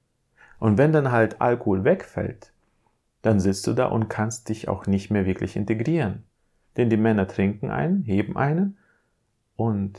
Und 0.58 0.76
wenn 0.76 0.92
dann 0.92 1.10
halt 1.10 1.40
Alkohol 1.40 1.84
wegfällt, 1.84 2.49
dann 3.22 3.40
sitzt 3.40 3.66
du 3.66 3.72
da 3.72 3.86
und 3.86 4.08
kannst 4.08 4.48
dich 4.48 4.68
auch 4.68 4.86
nicht 4.86 5.10
mehr 5.10 5.26
wirklich 5.26 5.56
integrieren. 5.56 6.24
Denn 6.76 6.90
die 6.90 6.96
Männer 6.96 7.26
trinken 7.26 7.70
einen, 7.70 8.02
heben 8.04 8.36
einen 8.36 8.78
und 9.56 9.98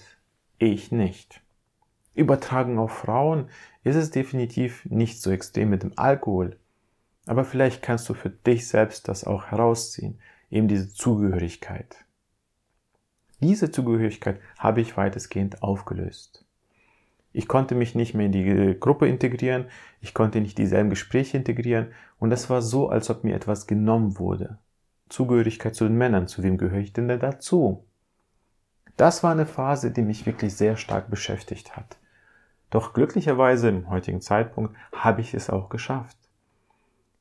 ich 0.58 0.92
nicht. 0.92 1.42
Übertragen 2.14 2.78
auf 2.78 2.92
Frauen 2.92 3.50
ist 3.84 3.96
es 3.96 4.12
definitiv 4.12 4.86
nicht 4.86 5.22
so 5.22 5.32
extrem 5.32 5.70
mit 5.70 5.84
dem 5.84 5.94
Alkohol. 5.98 6.58
Aber 7.26 7.46
vielleicht 7.46 7.82
kannst 7.82 8.10
du 8.10 8.14
für 8.14 8.30
dich 8.30 8.68
selbst 8.68 9.08
das 9.08 9.24
auch 9.24 9.46
herausziehen, 9.46 10.20
eben 10.50 10.68
diese 10.68 10.92
Zugehörigkeit. 10.94 12.06
Diese 13.40 13.72
Zugehörigkeit 13.72 14.40
habe 14.58 14.82
ich 14.82 14.98
weitestgehend 14.98 15.64
aufgelöst. 15.64 16.46
Ich 17.34 17.48
konnte 17.48 17.76
mich 17.76 17.96
nicht 17.96 18.14
mehr 18.14 18.26
in 18.26 18.32
die 18.32 18.78
Gruppe 18.80 19.08
integrieren, 19.08 19.66
ich 20.02 20.14
konnte 20.14 20.42
nicht 20.42 20.58
dieselben 20.58 20.90
Gespräche 20.90 21.38
integrieren 21.38 21.88
und 22.20 22.32
es 22.32 22.50
war 22.50 22.62
so, 22.62 22.90
als 22.90 23.10
ob 23.10 23.24
mir 23.24 23.36
etwas 23.36 23.68
genommen 23.68 24.20
wurde. 24.20 24.58
Zugehörigkeit 25.10 25.76
zu 25.76 25.86
den 25.86 25.98
Männern, 25.98 26.28
zu 26.28 26.44
wem 26.44 26.58
gehöre 26.58 26.80
ich 26.80 26.94
denn 26.94 27.08
da 27.08 27.18
dazu? 27.18 27.86
Das 28.98 29.24
war 29.24 29.32
eine 29.32 29.46
Phase, 29.46 29.92
die 29.92 30.02
mich 30.02 30.26
wirklich 30.26 30.56
sehr 30.56 30.76
stark 30.76 31.10
beschäftigt 31.10 31.76
hat. 31.76 31.98
Doch 32.70 32.94
glücklicherweise 32.94 33.70
im 33.70 33.90
heutigen 33.90 34.22
Zeitpunkt 34.22 34.76
habe 34.94 35.22
ich 35.22 35.34
es 35.34 35.50
auch 35.50 35.70
geschafft. 35.70 36.18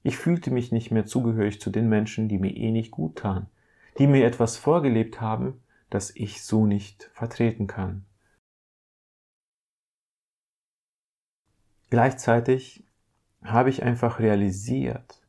Ich 0.03 0.17
fühlte 0.17 0.51
mich 0.51 0.73
nicht 0.73 0.91
mehr 0.91 1.05
zugehörig 1.05 1.61
zu 1.61 1.71
den 1.71 1.89
Menschen, 1.89 2.29
die 2.29 2.39
mir 2.39 2.57
eh 2.57 2.71
nicht 2.71 2.91
gut 2.91 3.17
taten, 3.17 3.47
die 3.99 4.07
mir 4.07 4.25
etwas 4.25 4.57
vorgelebt 4.57 5.21
haben, 5.21 5.61
das 5.91 6.15
ich 6.15 6.43
so 6.43 6.67
nicht 6.67 7.11
vertreten 7.13 7.67
kann. 7.67 8.05
Gleichzeitig 11.91 12.85
habe 13.43 13.69
ich 13.69 13.83
einfach 13.83 14.21
realisiert, 14.21 15.21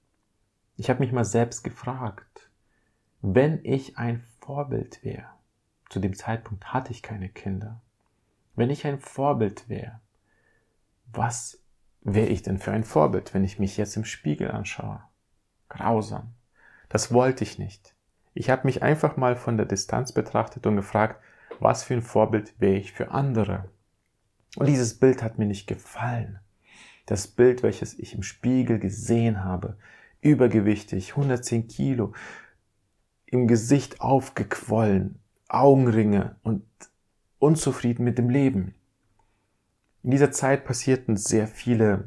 ich 0.77 0.91
habe 0.91 0.99
mich 0.99 1.11
mal 1.11 1.25
selbst 1.25 1.63
gefragt, 1.63 2.51
wenn 3.23 3.65
ich 3.65 3.97
ein 3.97 4.21
Vorbild 4.39 5.03
wäre, 5.03 5.29
zu 5.89 5.99
dem 5.99 6.15
Zeitpunkt 6.15 6.71
hatte 6.71 6.91
ich 6.91 7.01
keine 7.01 7.29
Kinder, 7.29 7.81
wenn 8.55 8.69
ich 8.69 8.85
ein 8.85 8.99
Vorbild 8.99 9.69
wäre, 9.69 10.01
was 11.11 11.63
wäre 12.01 12.27
ich 12.27 12.43
denn 12.43 12.59
für 12.59 12.71
ein 12.71 12.83
Vorbild, 12.83 13.33
wenn 13.33 13.43
ich 13.43 13.57
mich 13.57 13.75
jetzt 13.77 13.97
im 13.97 14.05
Spiegel 14.05 14.51
anschaue? 14.51 15.01
Grausam. 15.67 16.33
Das 16.89 17.11
wollte 17.11 17.43
ich 17.43 17.57
nicht. 17.57 17.95
Ich 18.35 18.51
habe 18.51 18.65
mich 18.65 18.83
einfach 18.83 19.17
mal 19.17 19.35
von 19.35 19.57
der 19.57 19.65
Distanz 19.65 20.11
betrachtet 20.11 20.67
und 20.67 20.75
gefragt, 20.75 21.23
was 21.59 21.83
für 21.83 21.95
ein 21.95 22.01
Vorbild 22.03 22.59
wäre 22.59 22.77
ich 22.77 22.91
für 22.91 23.11
andere? 23.11 23.67
Und 24.57 24.67
dieses 24.67 24.99
Bild 24.99 25.23
hat 25.23 25.39
mir 25.39 25.45
nicht 25.45 25.65
gefallen 25.65 26.39
das 27.11 27.27
Bild, 27.27 27.61
welches 27.61 27.99
ich 27.99 28.15
im 28.15 28.23
Spiegel 28.23 28.79
gesehen 28.79 29.43
habe, 29.43 29.75
übergewichtig, 30.21 31.09
110 31.09 31.67
Kilo, 31.67 32.13
im 33.25 33.49
Gesicht 33.49 33.99
aufgequollen, 33.99 35.19
Augenringe 35.49 36.37
und 36.43 36.63
unzufrieden 37.37 38.05
mit 38.05 38.17
dem 38.17 38.29
Leben. 38.29 38.75
In 40.03 40.11
dieser 40.11 40.31
Zeit 40.31 40.63
passierten 40.63 41.17
sehr 41.17 41.49
viele 41.49 42.05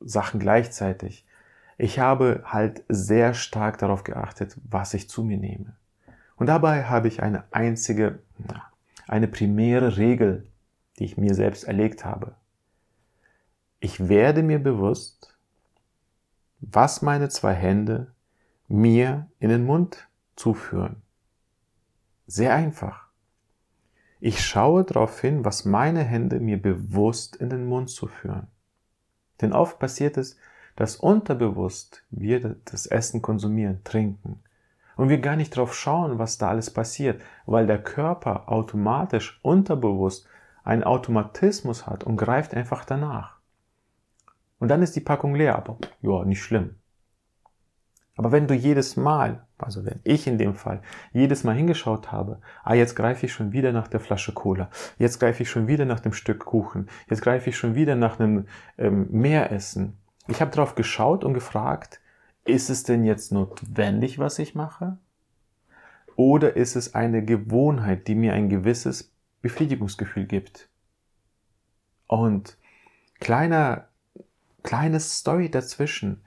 Sachen 0.00 0.40
gleichzeitig. 0.40 1.24
Ich 1.78 1.98
habe 1.98 2.42
halt 2.44 2.84
sehr 2.90 3.32
stark 3.32 3.78
darauf 3.78 4.04
geachtet, 4.04 4.58
was 4.68 4.92
ich 4.92 5.08
zu 5.08 5.24
mir 5.24 5.38
nehme. 5.38 5.74
Und 6.36 6.48
dabei 6.48 6.84
habe 6.84 7.08
ich 7.08 7.22
eine 7.22 7.44
einzige, 7.50 8.18
eine 9.08 9.26
primäre 9.26 9.96
Regel, 9.96 10.46
die 10.98 11.06
ich 11.06 11.16
mir 11.16 11.34
selbst 11.34 11.64
erlegt 11.64 12.04
habe 12.04 12.34
ich 13.80 14.08
werde 14.08 14.42
mir 14.42 14.58
bewusst, 14.58 15.36
was 16.60 17.02
meine 17.02 17.28
zwei 17.28 17.52
Hände 17.52 18.12
mir 18.68 19.28
in 19.38 19.50
den 19.50 19.64
Mund 19.64 20.08
zuführen. 20.34 21.02
Sehr 22.26 22.54
einfach. 22.54 23.06
Ich 24.18 24.44
schaue 24.44 24.84
darauf 24.84 25.20
hin, 25.20 25.44
was 25.44 25.64
meine 25.64 26.02
Hände 26.02 26.40
mir 26.40 26.60
bewusst 26.60 27.36
in 27.36 27.50
den 27.50 27.66
Mund 27.66 27.90
zuführen. 27.90 28.48
Denn 29.40 29.52
oft 29.52 29.78
passiert 29.78 30.16
es, 30.16 30.36
dass 30.74 30.96
unterbewusst 30.96 32.02
wir 32.10 32.56
das 32.64 32.86
Essen 32.86 33.22
konsumieren, 33.22 33.84
trinken. 33.84 34.42
Und 34.96 35.10
wir 35.10 35.18
gar 35.18 35.36
nicht 35.36 35.54
darauf 35.54 35.74
schauen, 35.74 36.18
was 36.18 36.38
da 36.38 36.48
alles 36.48 36.70
passiert, 36.70 37.22
weil 37.44 37.66
der 37.66 37.82
Körper 37.82 38.50
automatisch 38.50 39.38
unterbewusst 39.42 40.26
einen 40.64 40.84
Automatismus 40.84 41.86
hat 41.86 42.04
und 42.04 42.16
greift 42.16 42.54
einfach 42.54 42.84
danach. 42.84 43.35
Und 44.58 44.68
dann 44.68 44.82
ist 44.82 44.96
die 44.96 45.00
Packung 45.00 45.34
leer, 45.34 45.56
aber 45.56 45.78
ja, 46.02 46.24
nicht 46.24 46.42
schlimm. 46.42 46.76
Aber 48.16 48.32
wenn 48.32 48.46
du 48.46 48.54
jedes 48.54 48.96
Mal, 48.96 49.46
also 49.58 49.84
wenn 49.84 50.00
ich 50.02 50.26
in 50.26 50.38
dem 50.38 50.54
Fall, 50.54 50.80
jedes 51.12 51.44
Mal 51.44 51.54
hingeschaut 51.54 52.10
habe, 52.12 52.40
ah, 52.64 52.74
jetzt 52.74 52.96
greife 52.96 53.26
ich 53.26 53.32
schon 53.32 53.52
wieder 53.52 53.72
nach 53.72 53.88
der 53.88 54.00
Flasche 54.00 54.32
Cola, 54.32 54.70
jetzt 54.98 55.20
greife 55.20 55.42
ich 55.42 55.50
schon 55.50 55.68
wieder 55.68 55.84
nach 55.84 56.00
dem 56.00 56.14
Stück 56.14 56.46
Kuchen, 56.46 56.88
jetzt 57.10 57.20
greife 57.20 57.50
ich 57.50 57.58
schon 57.58 57.74
wieder 57.74 57.94
nach 57.94 58.18
einem 58.18 58.46
ähm, 58.78 59.08
Meeressen. 59.10 59.98
Ich 60.28 60.40
habe 60.40 60.50
darauf 60.50 60.74
geschaut 60.74 61.24
und 61.24 61.34
gefragt, 61.34 62.00
ist 62.46 62.70
es 62.70 62.84
denn 62.84 63.04
jetzt 63.04 63.32
notwendig, 63.32 64.18
was 64.18 64.38
ich 64.38 64.54
mache? 64.54 64.96
Oder 66.16 66.56
ist 66.56 66.74
es 66.74 66.94
eine 66.94 67.22
Gewohnheit, 67.22 68.08
die 68.08 68.14
mir 68.14 68.32
ein 68.32 68.48
gewisses 68.48 69.12
Befriedigungsgefühl 69.42 70.24
gibt? 70.24 70.70
Und 72.06 72.56
kleiner 73.20 73.88
kleine 74.66 74.98
Story 74.98 75.48
dazwischen. 75.48 76.22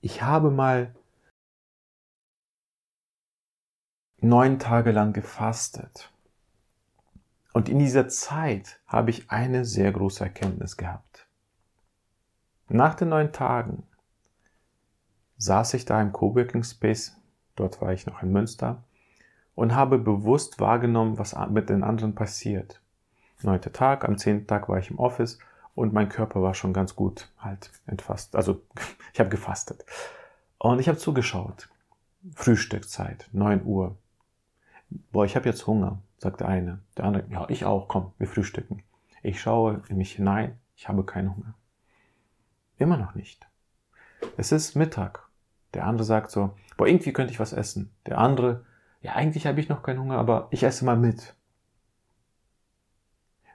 Ich 0.00 0.20
habe 0.20 0.50
mal 0.50 0.94
neun 4.20 4.58
Tage 4.58 4.90
lang 4.90 5.12
gefastet. 5.12 6.12
Und 7.52 7.68
in 7.68 7.78
dieser 7.78 8.08
Zeit 8.08 8.80
habe 8.88 9.10
ich 9.10 9.30
eine 9.30 9.64
sehr 9.64 9.92
große 9.92 10.24
Erkenntnis 10.24 10.76
gehabt. 10.76 11.28
Nach 12.68 12.94
den 12.94 13.10
neun 13.10 13.32
Tagen 13.32 13.84
saß 15.36 15.74
ich 15.74 15.84
da 15.84 16.02
im 16.02 16.12
Coworking 16.12 16.64
Space, 16.64 17.16
dort 17.54 17.80
war 17.80 17.92
ich 17.92 18.06
noch 18.06 18.24
in 18.24 18.32
Münster, 18.32 18.82
und 19.54 19.72
habe 19.72 19.98
bewusst 19.98 20.58
wahrgenommen, 20.58 21.16
was 21.16 21.36
mit 21.50 21.68
den 21.68 21.84
anderen 21.84 22.16
passiert. 22.16 22.80
Neunter 23.42 23.72
Tag, 23.72 24.04
am 24.04 24.18
zehnten 24.18 24.48
Tag 24.48 24.68
war 24.68 24.78
ich 24.78 24.90
im 24.90 24.98
Office 24.98 25.38
und 25.74 25.92
mein 25.92 26.08
Körper 26.08 26.42
war 26.42 26.54
schon 26.54 26.72
ganz 26.72 26.94
gut 26.94 27.30
halt 27.38 27.70
entfasst. 27.86 28.36
Also 28.36 28.62
ich 29.12 29.20
habe 29.20 29.30
gefastet. 29.30 29.84
Und 30.58 30.78
ich 30.78 30.88
habe 30.88 30.98
zugeschaut. 30.98 31.68
Frühstückzeit, 32.34 33.28
9 33.32 33.64
Uhr. 33.64 33.98
Boah, 35.12 35.24
ich 35.26 35.36
habe 35.36 35.46
jetzt 35.46 35.66
Hunger, 35.66 35.98
sagt 36.18 36.40
der 36.40 36.48
eine. 36.48 36.80
Der 36.96 37.04
andere, 37.04 37.24
ja, 37.28 37.46
ich 37.48 37.64
auch, 37.64 37.88
komm, 37.88 38.12
wir 38.18 38.26
frühstücken. 38.26 38.82
Ich 39.22 39.40
schaue 39.40 39.82
in 39.88 39.98
mich 39.98 40.12
hinein, 40.12 40.58
ich 40.76 40.88
habe 40.88 41.04
keinen 41.04 41.34
Hunger. 41.34 41.54
Immer 42.78 42.96
noch 42.96 43.14
nicht. 43.14 43.46
Es 44.36 44.52
ist 44.52 44.74
Mittag. 44.74 45.28
Der 45.74 45.86
andere 45.86 46.04
sagt 46.04 46.30
so, 46.30 46.54
boah, 46.76 46.86
irgendwie 46.86 47.12
könnte 47.12 47.32
ich 47.32 47.40
was 47.40 47.52
essen. 47.52 47.90
Der 48.06 48.18
andere, 48.18 48.64
Ja, 49.02 49.12
eigentlich 49.14 49.46
habe 49.46 49.60
ich 49.60 49.68
noch 49.68 49.82
keinen 49.82 50.00
Hunger, 50.00 50.18
aber 50.18 50.48
ich 50.50 50.62
esse 50.62 50.84
mal 50.84 50.96
mit. 50.96 51.34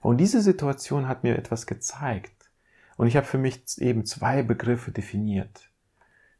Und 0.01 0.17
diese 0.17 0.41
Situation 0.41 1.07
hat 1.07 1.23
mir 1.23 1.37
etwas 1.37 1.67
gezeigt. 1.67 2.49
Und 2.97 3.07
ich 3.07 3.15
habe 3.15 3.25
für 3.25 3.37
mich 3.37 3.77
eben 3.79 4.05
zwei 4.05 4.43
Begriffe 4.43 4.91
definiert. 4.91 5.69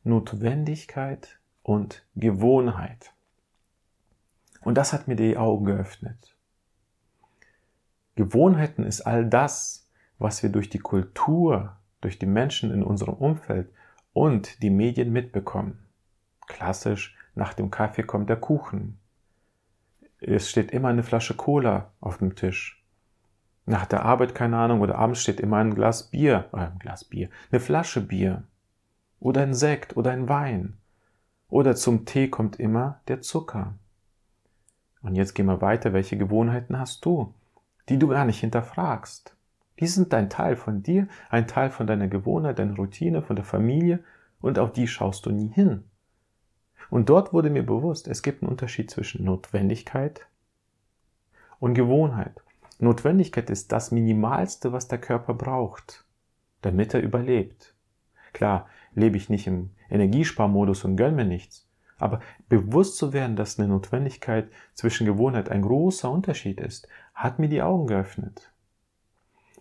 Notwendigkeit 0.04 1.40
und 1.64 2.06
Gewohnheit. 2.16 3.14
Und 4.62 4.76
das 4.76 4.94
hat 4.94 5.08
mir 5.08 5.16
die 5.16 5.38
Augen 5.38 5.66
geöffnet. 5.66 6.36
Gewohnheiten 8.16 8.84
ist 8.84 9.02
all 9.02 9.26
das, 9.26 9.88
was 10.18 10.44
wir 10.44 10.50
durch 10.50 10.70
die 10.70 10.80
Kultur, 10.80 11.78
durch 12.02 12.20
die 12.20 12.26
Menschen 12.26 12.72
in 12.72 12.84
unserem 12.84 13.14
Umfeld 13.14 13.72
und 14.12 14.62
die 14.62 14.70
Medien 14.70 15.14
mitbekommen. 15.14 15.86
Klassisch, 16.48 17.16
nach 17.36 17.54
dem 17.54 17.72
Kaffee 17.72 18.04
kommt 18.04 18.30
der 18.30 18.36
Kuchen. 18.36 19.00
Es 20.20 20.50
steht 20.50 20.72
immer 20.72 20.90
eine 20.90 21.04
Flasche 21.04 21.36
Cola 21.36 21.94
auf 22.02 22.18
dem 22.18 22.36
Tisch. 22.36 22.79
Nach 23.70 23.86
der 23.86 24.04
Arbeit, 24.04 24.34
keine 24.34 24.58
Ahnung, 24.58 24.82
oder 24.82 24.98
abends 24.98 25.22
steht 25.22 25.40
immer 25.40 25.58
ein 25.58 25.76
Glas 25.76 26.10
Bier, 26.10 26.50
äh, 26.54 26.58
ein 26.58 26.80
Glas 26.80 27.04
Bier, 27.04 27.30
eine 27.52 27.60
Flasche 27.60 28.02
Bier. 28.02 28.42
Oder 29.20 29.44
ein 29.44 29.54
Sekt 29.54 29.96
oder 29.96 30.10
ein 30.10 30.28
Wein. 30.28 30.80
Oder 31.50 31.76
zum 31.76 32.04
Tee 32.06 32.30
kommt 32.30 32.60
immer 32.60 33.00
der 33.08 33.22
Zucker. 33.22 33.76
Und 35.04 35.14
jetzt 35.14 35.36
gehen 35.36 35.46
wir 35.46 35.62
weiter. 35.62 35.94
Welche 35.94 36.18
Gewohnheiten 36.18 36.80
hast 36.80 37.06
du, 37.06 37.36
die 37.90 38.00
du 38.00 38.08
gar 38.08 38.26
nicht 38.26 38.40
hinterfragst? 38.40 39.36
Die 39.80 39.86
sind 39.86 40.12
ein 40.16 40.32
Teil 40.32 40.56
von 40.56 40.82
dir, 40.82 41.08
ein 41.30 41.46
Teil 41.46 41.70
von 41.70 41.86
deiner 41.86 42.08
Gewohnheit, 42.08 42.58
deiner 42.58 42.76
Routine, 42.76 43.22
von 43.22 43.36
der 43.36 43.46
Familie 43.46 44.00
und 44.42 44.58
auf 44.58 44.72
die 44.72 44.88
schaust 44.88 45.28
du 45.28 45.30
nie 45.30 45.50
hin. 45.50 45.84
Und 46.90 47.10
dort 47.10 47.34
wurde 47.34 47.52
mir 47.52 47.64
bewusst, 47.64 48.08
es 48.08 48.24
gibt 48.24 48.42
einen 48.42 48.50
Unterschied 48.50 48.90
zwischen 48.90 49.26
Notwendigkeit 49.26 50.26
und 51.60 51.76
Gewohnheit. 51.76 52.42
Notwendigkeit 52.80 53.50
ist 53.50 53.72
das 53.72 53.92
Minimalste, 53.92 54.72
was 54.72 54.88
der 54.88 55.00
Körper 55.00 55.34
braucht, 55.34 56.06
damit 56.62 56.94
er 56.94 57.02
überlebt. 57.02 57.76
Klar, 58.32 58.68
lebe 58.94 59.18
ich 59.18 59.30
nicht 59.30 59.48
im 59.48 59.72
Energiesparmodus 59.90 60.86
und 60.86 60.96
gönn 60.96 61.16
mir 61.16 61.26
nichts. 61.26 61.68
Aber 61.98 62.22
bewusst 62.48 62.96
zu 62.96 63.12
werden, 63.12 63.36
dass 63.36 63.60
eine 63.60 63.68
Notwendigkeit 63.68 64.50
zwischen 64.74 65.06
Gewohnheit 65.06 65.50
ein 65.50 65.62
großer 65.62 66.10
Unterschied 66.10 66.62
ist, 66.62 66.88
hat 67.14 67.38
mir 67.38 67.50
die 67.50 67.62
Augen 67.62 67.88
geöffnet. 67.88 68.54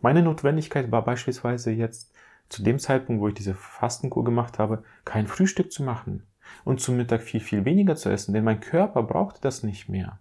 Meine 0.00 0.22
Notwendigkeit 0.22 0.92
war 0.92 1.04
beispielsweise 1.04 1.72
jetzt 1.72 2.14
zu 2.48 2.62
dem 2.62 2.78
Zeitpunkt, 2.78 3.20
wo 3.20 3.26
ich 3.26 3.34
diese 3.34 3.54
Fastenkur 3.54 4.22
gemacht 4.22 4.60
habe, 4.60 4.84
kein 5.04 5.26
Frühstück 5.26 5.72
zu 5.72 5.82
machen 5.82 6.22
und 6.64 6.80
zum 6.80 6.96
Mittag 6.96 7.22
viel, 7.22 7.40
viel 7.40 7.64
weniger 7.64 7.96
zu 7.96 8.10
essen, 8.10 8.32
denn 8.32 8.44
mein 8.44 8.60
Körper 8.60 9.02
brauchte 9.02 9.40
das 9.40 9.64
nicht 9.64 9.88
mehr. 9.88 10.20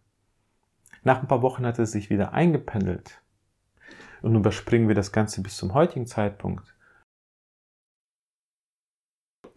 Nach 1.07 1.21
ein 1.21 1.27
paar 1.29 1.41
Wochen 1.41 1.65
hat 1.65 1.79
es 1.79 1.93
sich 1.93 2.09
wieder 2.09 2.33
eingependelt. 2.33 3.21
Und 4.21 4.35
überspringen 4.35 4.89
wir 4.89 4.95
das 4.95 5.13
Ganze 5.13 5.41
bis 5.41 5.55
zum 5.55 5.73
heutigen 5.73 6.05
Zeitpunkt. 6.05 6.75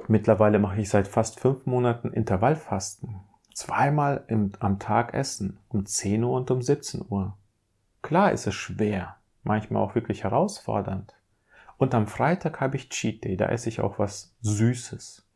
Mittlerweile 0.06 0.60
mache 0.60 0.80
ich 0.80 0.88
seit 0.88 1.08
fast 1.08 1.40
fünf 1.40 1.66
Monaten 1.66 2.12
Intervallfasten. 2.12 3.16
Zweimal 3.52 4.22
im, 4.28 4.52
am 4.60 4.78
Tag 4.78 5.12
essen, 5.12 5.58
um 5.68 5.86
10 5.86 6.22
Uhr 6.22 6.36
und 6.36 6.52
um 6.52 6.62
17 6.62 7.04
Uhr. 7.08 7.36
Klar 8.00 8.30
ist 8.30 8.46
es 8.46 8.54
schwer, 8.54 9.16
manchmal 9.42 9.82
auch 9.82 9.96
wirklich 9.96 10.22
herausfordernd. 10.22 11.16
Und 11.78 11.96
am 11.96 12.06
Freitag 12.06 12.60
habe 12.60 12.76
ich 12.76 12.90
Cheat 12.90 13.24
Day, 13.24 13.36
da 13.36 13.46
esse 13.46 13.70
ich 13.70 13.80
auch 13.80 13.98
was 13.98 14.36
Süßes. 14.42 15.26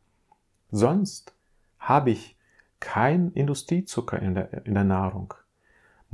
Sonst 0.71 1.35
habe 1.81 2.13
ich 2.13 2.39
kein 2.79 3.33
Industriezucker 3.33 4.23
in 4.23 4.37
der, 4.37 4.65
in 4.65 4.75
der 4.75 4.85
Nahrung. 4.85 5.35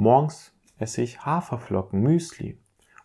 Morgens 0.00 0.54
esse 0.78 1.02
ich 1.02 1.26
Haferflocken, 1.26 2.00
Müsli 2.00 2.56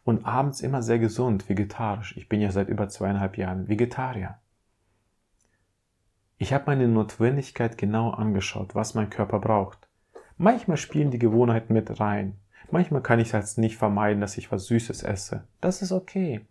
und 0.06 0.26
abends 0.26 0.62
immer 0.62 0.82
sehr 0.82 0.98
gesund, 0.98 1.50
vegetarisch. 1.50 2.16
Ich 2.16 2.30
bin 2.30 2.40
ja 2.40 2.52
seit 2.52 2.70
über 2.70 2.88
zweieinhalb 2.88 3.38
Jahren 3.38 3.68
Vegetarier. 3.68 4.40
Ich 6.38 6.54
habe 6.54 6.64
meine 6.68 6.88
Notwendigkeit 6.88 7.78
genau 7.78 8.12
angeschaut, 8.12 8.76
was 8.76 8.94
mein 8.94 9.10
Körper 9.10 9.40
braucht. 9.40 9.90
Manchmal 10.38 10.78
spielen 10.78 11.12
die 11.12 11.20
Gewohnheiten 11.20 11.74
mit 11.74 12.00
rein. 12.00 12.38
Manchmal 12.72 13.02
kann 13.02 13.20
ich 13.20 13.34
es 13.34 13.58
nicht 13.58 13.76
vermeiden, 13.76 14.22
dass 14.22 14.38
ich 14.38 14.50
was 14.54 14.68
Süßes 14.68 15.04
esse. 15.04 15.44
Das 15.60 15.82
ist 15.82 15.92
okay. 15.92 16.46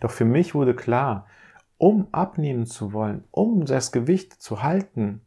Doch 0.00 0.10
für 0.10 0.24
mich 0.24 0.54
wurde 0.54 0.74
klar, 0.74 1.26
um 1.76 2.08
abnehmen 2.12 2.64
zu 2.64 2.94
wollen, 2.94 3.24
um 3.30 3.66
das 3.66 3.92
Gewicht 3.92 4.40
zu 4.40 4.62
halten, 4.62 5.20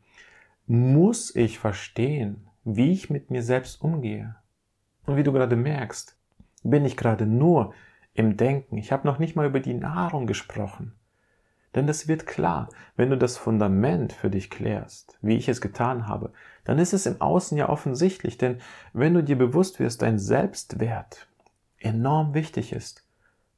muss 0.65 1.35
ich 1.35 1.59
verstehen, 1.59 2.47
wie 2.63 2.91
ich 2.91 3.09
mit 3.09 3.29
mir 3.31 3.43
selbst 3.43 3.81
umgehe. 3.81 4.35
Und 5.05 5.17
wie 5.17 5.23
du 5.23 5.31
gerade 5.31 5.55
merkst, 5.55 6.17
bin 6.63 6.85
ich 6.85 6.97
gerade 6.97 7.25
nur 7.25 7.73
im 8.13 8.37
Denken. 8.37 8.77
Ich 8.77 8.91
habe 8.91 9.07
noch 9.07 9.19
nicht 9.19 9.35
mal 9.35 9.47
über 9.47 9.59
die 9.59 9.73
Nahrung 9.73 10.27
gesprochen. 10.27 10.93
Denn 11.75 11.87
das 11.87 12.07
wird 12.07 12.27
klar, 12.27 12.69
wenn 12.95 13.09
du 13.09 13.17
das 13.17 13.37
Fundament 13.37 14.13
für 14.13 14.29
dich 14.29 14.49
klärst, 14.51 15.17
wie 15.21 15.37
ich 15.37 15.49
es 15.49 15.59
getan 15.59 16.07
habe, 16.07 16.31
dann 16.63 16.77
ist 16.77 16.93
es 16.93 17.07
im 17.07 17.19
Außen 17.19 17.57
ja 17.57 17.67
offensichtlich, 17.67 18.37
denn 18.37 18.59
wenn 18.93 19.15
du 19.15 19.23
dir 19.23 19.37
bewusst 19.37 19.79
wirst, 19.79 20.03
dein 20.03 20.19
Selbstwert 20.19 21.27
enorm 21.79 22.35
wichtig 22.35 22.73
ist, 22.73 23.05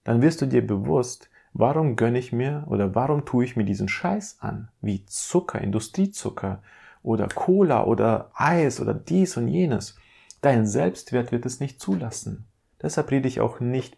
dann 0.05 0.21
wirst 0.21 0.41
du 0.41 0.45
dir 0.45 0.65
bewusst, 0.65 1.29
warum 1.53 1.97
gönne 1.97 2.19
ich 2.19 2.31
mir 2.31 2.63
oder 2.67 2.95
warum 2.95 3.25
tue 3.25 3.43
ich 3.43 3.57
mir 3.57 3.65
diesen 3.65 3.89
Scheiß 3.89 4.37
an, 4.39 4.69
wie 4.81 5.05
Zucker, 5.05 5.59
Industriezucker 5.59 6.61
oder 7.05 7.27
Cola 7.27 7.85
oder 7.85 8.31
Eis 8.33 8.81
oder 8.81 8.93
dies 8.93 9.37
und 9.37 9.47
jenes. 9.47 9.95
Dein 10.41 10.65
Selbstwert 10.65 11.31
wird 11.31 11.45
es 11.45 11.59
nicht 11.59 11.79
zulassen. 11.79 12.47
Deshalb 12.81 13.11
rede 13.11 13.27
ich 13.27 13.39
auch 13.39 13.59
nicht, 13.59 13.97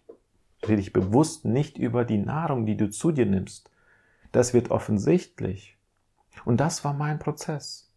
rede 0.68 0.82
ich 0.82 0.94
bewusst 0.94 1.46
nicht 1.46 1.78
über 1.78 2.06
die 2.06 2.18
Nahrung, 2.18 2.66
die 2.66 2.78
du 2.78 2.90
zu 2.90 3.12
dir 3.12 3.26
nimmst, 3.26 3.72
das 4.32 4.54
wird 4.54 4.72
offensichtlich. 4.72 5.78
Und 6.46 6.58
das 6.58 6.84
war 6.84 6.94
mein 6.94 7.20
Prozess. 7.20 7.92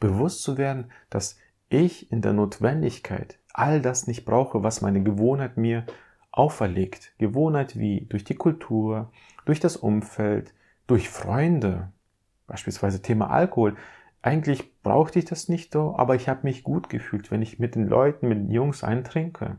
Bewusst 0.00 0.42
zu 0.42 0.56
werden, 0.56 0.90
dass 1.10 1.36
ich 1.68 2.10
in 2.10 2.22
der 2.22 2.32
Notwendigkeit 2.32 3.38
all 3.52 3.82
das 3.82 4.06
nicht 4.06 4.24
brauche, 4.24 4.62
was 4.62 4.80
meine 4.80 5.02
Gewohnheit 5.02 5.56
mir 5.56 5.84
auferlegt. 6.30 7.12
Gewohnheit 7.18 7.78
wie 7.78 8.02
durch 8.02 8.24
die 8.24 8.36
Kultur, 8.36 9.10
durch 9.44 9.60
das 9.60 9.76
Umfeld, 9.76 10.54
durch 10.86 11.08
Freunde. 11.08 11.90
Beispielsweise 12.46 13.02
Thema 13.02 13.30
Alkohol. 13.30 13.76
Eigentlich 14.20 14.80
brauchte 14.82 15.18
ich 15.18 15.24
das 15.24 15.48
nicht 15.48 15.72
so, 15.72 15.96
aber 15.96 16.14
ich 16.14 16.28
habe 16.28 16.40
mich 16.42 16.64
gut 16.64 16.88
gefühlt, 16.88 17.30
wenn 17.30 17.42
ich 17.42 17.58
mit 17.58 17.74
den 17.74 17.86
Leuten, 17.86 18.28
mit 18.28 18.38
den 18.38 18.50
Jungs 18.50 18.82
eintrinke. 18.82 19.58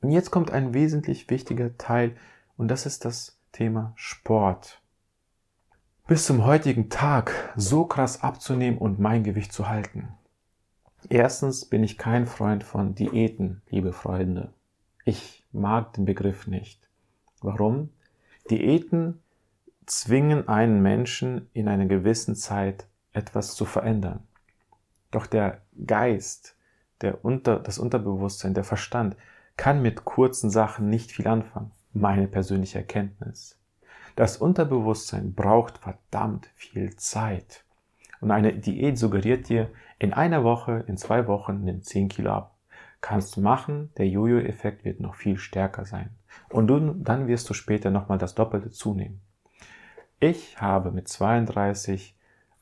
Und 0.00 0.10
jetzt 0.12 0.30
kommt 0.30 0.50
ein 0.50 0.74
wesentlich 0.74 1.28
wichtiger 1.30 1.76
Teil 1.76 2.16
und 2.56 2.68
das 2.68 2.86
ist 2.86 3.04
das 3.04 3.38
Thema 3.52 3.92
Sport. 3.96 4.80
Bis 6.06 6.26
zum 6.26 6.44
heutigen 6.44 6.88
Tag 6.88 7.52
so 7.56 7.84
krass 7.84 8.22
abzunehmen 8.22 8.78
und 8.78 9.00
mein 9.00 9.24
Gewicht 9.24 9.52
zu 9.52 9.68
halten. 9.68 10.08
Erstens 11.08 11.64
bin 11.64 11.82
ich 11.82 11.98
kein 11.98 12.26
Freund 12.26 12.62
von 12.62 12.94
Diäten, 12.94 13.62
liebe 13.70 13.92
Freunde. 13.92 14.52
Ich 15.04 15.44
mag 15.52 15.92
den 15.94 16.04
Begriff 16.04 16.46
nicht. 16.46 16.88
Warum? 17.40 17.90
Diäten 18.50 19.20
zwingen 19.86 20.48
einen 20.48 20.82
Menschen 20.82 21.48
in 21.52 21.68
einer 21.68 21.86
gewissen 21.86 22.36
Zeit 22.36 22.86
etwas 23.16 23.54
zu 23.54 23.64
verändern. 23.64 24.26
Doch 25.10 25.26
der 25.26 25.62
Geist, 25.86 26.56
der 27.00 27.24
Unter, 27.24 27.58
das 27.58 27.78
Unterbewusstsein, 27.78 28.54
der 28.54 28.64
Verstand 28.64 29.16
kann 29.56 29.82
mit 29.82 30.04
kurzen 30.04 30.50
Sachen 30.50 30.88
nicht 30.88 31.12
viel 31.12 31.26
anfangen 31.26 31.72
meine 31.96 32.28
persönliche 32.28 32.78
Erkenntnis. 32.78 33.58
Das 34.14 34.36
Unterbewusstsein 34.36 35.34
braucht 35.34 35.78
verdammt 35.78 36.50
viel 36.54 36.94
Zeit. 36.96 37.64
Und 38.20 38.30
eine 38.30 38.54
Diät 38.54 38.98
suggeriert 38.98 39.48
dir, 39.48 39.70
in 39.98 40.12
einer 40.12 40.44
Woche, 40.44 40.84
in 40.86 40.96
zwei 40.96 41.26
Wochen 41.26 41.64
nimm 41.64 41.82
10 41.82 42.08
Kilo 42.08 42.30
ab. 42.30 42.58
Kannst 43.00 43.36
du 43.36 43.40
machen, 43.40 43.92
der 43.98 44.08
Jojo-Effekt 44.08 44.84
wird 44.84 45.00
noch 45.00 45.14
viel 45.14 45.36
stärker 45.36 45.84
sein. 45.84 46.10
Und 46.50 46.66
du, 46.66 46.94
dann 46.94 47.28
wirst 47.28 47.48
du 47.50 47.54
später 47.54 47.90
nochmal 47.90 48.18
das 48.18 48.34
Doppelte 48.34 48.70
zunehmen. 48.70 49.20
Ich 50.18 50.60
habe 50.60 50.92
mit 50.92 51.08
32 51.08 52.15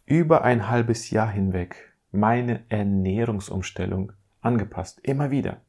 über 0.06 0.42
ein 0.44 0.68
halbes 0.68 1.10
Jahr 1.10 1.30
hinweg 1.30 1.92
meine 2.10 2.64
Ernährungsumstellung 2.68 4.12
angepasst. 4.40 5.00
Immer 5.02 5.30
wieder. 5.30 5.60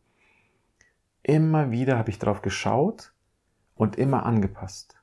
Immer 1.24 1.72
wieder 1.72 1.98
habe 1.98 2.12
ich 2.12 2.20
darauf 2.20 2.42
geschaut, 2.42 3.14
und 3.76 3.98
immer 3.98 4.26
angepasst. 4.26 4.96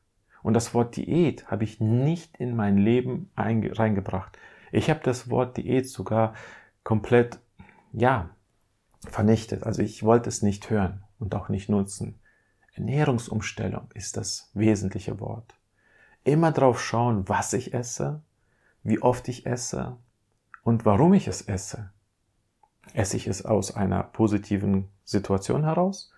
Und 0.42 0.54
das 0.54 0.74
Wort 0.74 0.96
Diät 0.96 1.46
habe 1.50 1.64
ich 1.64 1.78
nicht 1.78 2.36
in 2.38 2.56
mein 2.56 2.76
Leben 2.78 3.30
reingebracht. 3.36 4.38
Ich 4.72 4.90
habe 4.90 5.00
das 5.04 5.30
Wort 5.30 5.56
Diät 5.56 5.88
sogar 5.88 6.34
komplett, 6.82 7.38
ja, 7.92 8.30
vernichtet. 9.06 9.62
Also 9.64 9.82
ich 9.82 10.02
wollte 10.02 10.28
es 10.28 10.42
nicht 10.42 10.70
hören 10.70 11.04
und 11.18 11.34
auch 11.34 11.48
nicht 11.48 11.68
nutzen. 11.68 12.18
Ernährungsumstellung 12.74 13.90
ist 13.94 14.16
das 14.16 14.50
wesentliche 14.54 15.20
Wort. 15.20 15.54
Immer 16.24 16.50
drauf 16.50 16.82
schauen, 16.82 17.28
was 17.28 17.52
ich 17.52 17.74
esse, 17.74 18.22
wie 18.82 19.00
oft 19.00 19.28
ich 19.28 19.46
esse 19.46 19.96
und 20.62 20.84
warum 20.84 21.14
ich 21.14 21.28
es 21.28 21.42
esse. 21.42 21.90
Esse 22.94 23.16
ich 23.16 23.26
es 23.26 23.44
aus 23.44 23.74
einer 23.74 24.02
positiven 24.02 24.88
Situation 25.04 25.64
heraus 25.64 26.12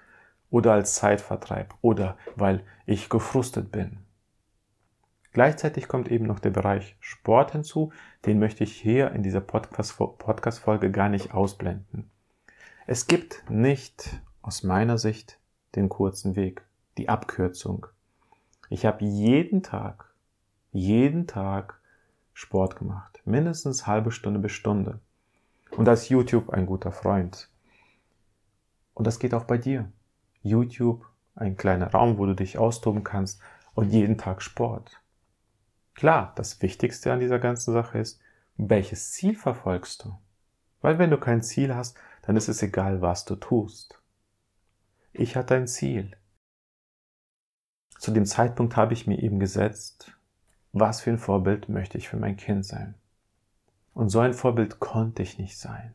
oder 0.50 0.72
als 0.72 0.94
Zeitvertreib 0.94 1.74
oder 1.82 2.16
weil 2.36 2.64
ich 2.86 3.08
gefrustet 3.08 3.70
bin. 3.70 3.98
Gleichzeitig 5.32 5.88
kommt 5.88 6.10
eben 6.10 6.26
noch 6.26 6.38
der 6.38 6.50
Bereich 6.50 6.96
Sport 7.00 7.52
hinzu, 7.52 7.92
den 8.24 8.38
möchte 8.38 8.62
ich 8.62 8.72
hier 8.72 9.10
in 9.10 9.24
dieser 9.24 9.40
Podcast-Folge 9.40 10.92
gar 10.92 11.08
nicht 11.08 11.34
ausblenden. 11.34 12.10
Es 12.86 13.08
gibt 13.08 13.50
nicht 13.50 14.20
aus 14.42 14.62
meiner 14.62 14.96
Sicht 14.96 15.40
den 15.74 15.88
kurzen 15.88 16.36
Weg, 16.36 16.62
die 16.98 17.08
Abkürzung. 17.08 17.86
Ich 18.68 18.86
habe 18.86 19.04
jeden 19.04 19.62
Tag, 19.64 20.14
jeden 20.70 21.26
Tag 21.26 21.80
Sport 22.34 22.76
gemacht. 22.76 23.22
Mindestens 23.24 23.86
halbe 23.86 24.10
Stunde 24.10 24.40
bis 24.40 24.52
Stunde. 24.52 25.00
Und 25.70 25.86
da 25.86 25.92
ist 25.92 26.08
YouTube 26.08 26.50
ein 26.50 26.66
guter 26.66 26.92
Freund. 26.92 27.48
Und 28.92 29.06
das 29.06 29.18
geht 29.18 29.34
auch 29.34 29.44
bei 29.44 29.56
dir. 29.56 29.90
YouTube, 30.42 31.06
ein 31.34 31.56
kleiner 31.56 31.90
Raum, 31.90 32.18
wo 32.18 32.26
du 32.26 32.34
dich 32.34 32.58
austoben 32.58 33.02
kannst 33.02 33.40
und 33.74 33.90
jeden 33.90 34.18
Tag 34.18 34.42
Sport. 34.42 35.00
Klar, 35.94 36.32
das 36.36 36.60
Wichtigste 36.60 37.12
an 37.12 37.20
dieser 37.20 37.38
ganzen 37.38 37.72
Sache 37.72 37.98
ist, 37.98 38.20
welches 38.56 39.12
Ziel 39.12 39.34
verfolgst 39.34 40.04
du? 40.04 40.18
Weil 40.80 40.98
wenn 40.98 41.10
du 41.10 41.18
kein 41.18 41.42
Ziel 41.42 41.74
hast, 41.74 41.96
dann 42.22 42.36
ist 42.36 42.48
es 42.48 42.62
egal, 42.62 43.00
was 43.00 43.24
du 43.24 43.36
tust. 43.36 44.00
Ich 45.12 45.36
hatte 45.36 45.54
ein 45.54 45.66
Ziel. 45.66 46.16
Zu 47.98 48.10
dem 48.10 48.26
Zeitpunkt 48.26 48.76
habe 48.76 48.92
ich 48.92 49.06
mir 49.06 49.22
eben 49.22 49.38
gesetzt, 49.38 50.13
was 50.74 51.00
für 51.00 51.10
ein 51.10 51.18
Vorbild 51.18 51.68
möchte 51.68 51.98
ich 51.98 52.08
für 52.08 52.16
mein 52.16 52.36
Kind 52.36 52.66
sein. 52.66 52.94
Und 53.94 54.08
so 54.08 54.18
ein 54.18 54.34
Vorbild 54.34 54.80
konnte 54.80 55.22
ich 55.22 55.38
nicht 55.38 55.56
sein. 55.56 55.94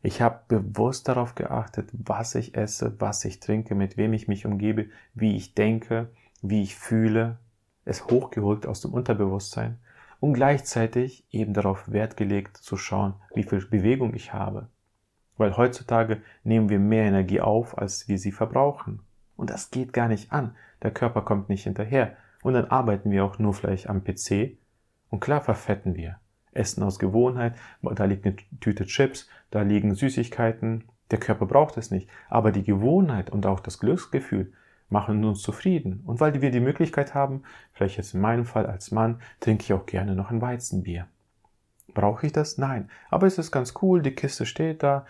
Ich 0.00 0.22
habe 0.22 0.40
bewusst 0.46 1.08
darauf 1.08 1.34
geachtet, 1.34 1.90
was 1.92 2.36
ich 2.36 2.54
esse, 2.54 2.94
was 3.00 3.24
ich 3.24 3.40
trinke, 3.40 3.74
mit 3.74 3.96
wem 3.96 4.12
ich 4.12 4.28
mich 4.28 4.46
umgebe, 4.46 4.86
wie 5.12 5.36
ich 5.36 5.54
denke, 5.54 6.08
wie 6.40 6.62
ich 6.62 6.76
fühle, 6.76 7.38
es 7.84 8.06
hochgeholt 8.06 8.64
aus 8.64 8.80
dem 8.80 8.94
Unterbewusstsein 8.94 9.78
und 10.20 10.34
gleichzeitig 10.34 11.26
eben 11.32 11.52
darauf 11.52 11.90
Wert 11.90 12.16
gelegt 12.16 12.58
zu 12.58 12.76
schauen, 12.76 13.14
wie 13.34 13.42
viel 13.42 13.66
Bewegung 13.66 14.14
ich 14.14 14.32
habe. 14.32 14.68
Weil 15.36 15.56
heutzutage 15.56 16.22
nehmen 16.44 16.68
wir 16.68 16.78
mehr 16.78 17.04
Energie 17.04 17.40
auf, 17.40 17.76
als 17.76 18.06
wir 18.06 18.18
sie 18.18 18.32
verbrauchen. 18.32 19.00
Und 19.36 19.50
das 19.50 19.72
geht 19.72 19.92
gar 19.92 20.06
nicht 20.06 20.30
an. 20.30 20.54
Der 20.82 20.92
Körper 20.92 21.22
kommt 21.22 21.48
nicht 21.48 21.64
hinterher. 21.64 22.16
Und 22.42 22.54
dann 22.54 22.66
arbeiten 22.66 23.10
wir 23.10 23.24
auch 23.24 23.38
nur 23.38 23.54
vielleicht 23.54 23.88
am 23.88 24.04
PC. 24.04 24.56
Und 25.10 25.20
klar 25.20 25.40
verfetten 25.40 25.94
wir. 25.94 26.18
Essen 26.52 26.82
aus 26.82 26.98
Gewohnheit, 26.98 27.54
da 27.82 28.04
liegt 28.04 28.26
eine 28.26 28.36
Tüte 28.60 28.84
Chips, 28.86 29.28
da 29.50 29.62
liegen 29.62 29.94
Süßigkeiten. 29.94 30.84
Der 31.10 31.18
Körper 31.18 31.46
braucht 31.46 31.76
es 31.76 31.90
nicht. 31.90 32.08
Aber 32.28 32.52
die 32.52 32.64
Gewohnheit 32.64 33.30
und 33.30 33.46
auch 33.46 33.60
das 33.60 33.78
Glücksgefühl 33.78 34.52
machen 34.88 35.24
uns 35.24 35.42
zufrieden. 35.42 36.02
Und 36.04 36.20
weil 36.20 36.40
wir 36.40 36.50
die 36.50 36.60
Möglichkeit 36.60 37.14
haben, 37.14 37.42
vielleicht 37.72 37.96
jetzt 37.96 38.14
in 38.14 38.20
meinem 38.20 38.44
Fall 38.44 38.66
als 38.66 38.90
Mann, 38.90 39.20
trinke 39.38 39.64
ich 39.64 39.72
auch 39.72 39.86
gerne 39.86 40.14
noch 40.14 40.30
ein 40.30 40.42
Weizenbier. 40.42 41.06
Brauche 41.94 42.26
ich 42.26 42.32
das? 42.32 42.58
Nein. 42.58 42.88
Aber 43.10 43.26
es 43.26 43.38
ist 43.38 43.50
ganz 43.50 43.74
cool, 43.82 44.02
die 44.02 44.14
Kiste 44.14 44.46
steht 44.46 44.82
da, 44.82 45.06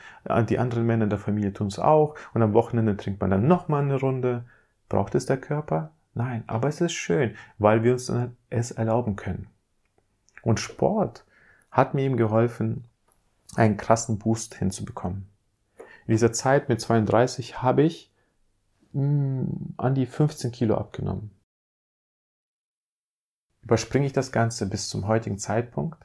die 0.49 0.59
anderen 0.59 0.87
Männer 0.87 1.07
der 1.07 1.19
Familie 1.19 1.53
tun 1.53 1.67
es 1.67 1.79
auch 1.79 2.15
und 2.33 2.43
am 2.43 2.55
Wochenende 2.55 2.97
trinkt 2.97 3.21
man 3.21 3.31
dann 3.31 3.47
nochmal 3.47 3.83
eine 3.83 4.01
Runde. 4.01 4.45
Braucht 4.89 5.15
es 5.15 5.27
der 5.27 5.39
Körper? 5.39 5.91
Nein. 6.15 6.45
Aber 6.47 6.69
es 6.69 6.81
ist 6.81 6.93
schön, 6.93 7.37
weil 7.59 7.83
wir 7.83 7.93
uns 7.93 8.13
es 8.51 8.71
erlauben 8.71 9.17
können. 9.17 9.49
Und 10.43 10.61
Sport 10.61 11.25
hat 11.71 11.95
mir 11.95 12.03
eben 12.03 12.17
geholfen, 12.17 12.85
einen 13.57 13.77
krassen 13.77 14.19
Boost 14.19 14.55
hinzubekommen. 14.55 15.27
In 16.07 16.13
dieser 16.13 16.33
Zeit 16.33 16.69
mit 16.69 16.81
32 16.81 17.63
habe 17.63 17.83
ich 17.83 18.11
mh, 18.93 19.03
hm, 19.03 19.75
an 19.77 19.95
die 19.95 20.07
15 20.07 20.53
Kilo 20.53 20.77
abgenommen. 20.77 21.31
Überspringe 23.63 24.07
ich 24.07 24.13
das 24.13 24.33
Ganze 24.33 24.67
bis 24.69 24.89
zum 24.89 25.07
heutigen 25.07 25.39
Zeitpunkt. 25.39 26.03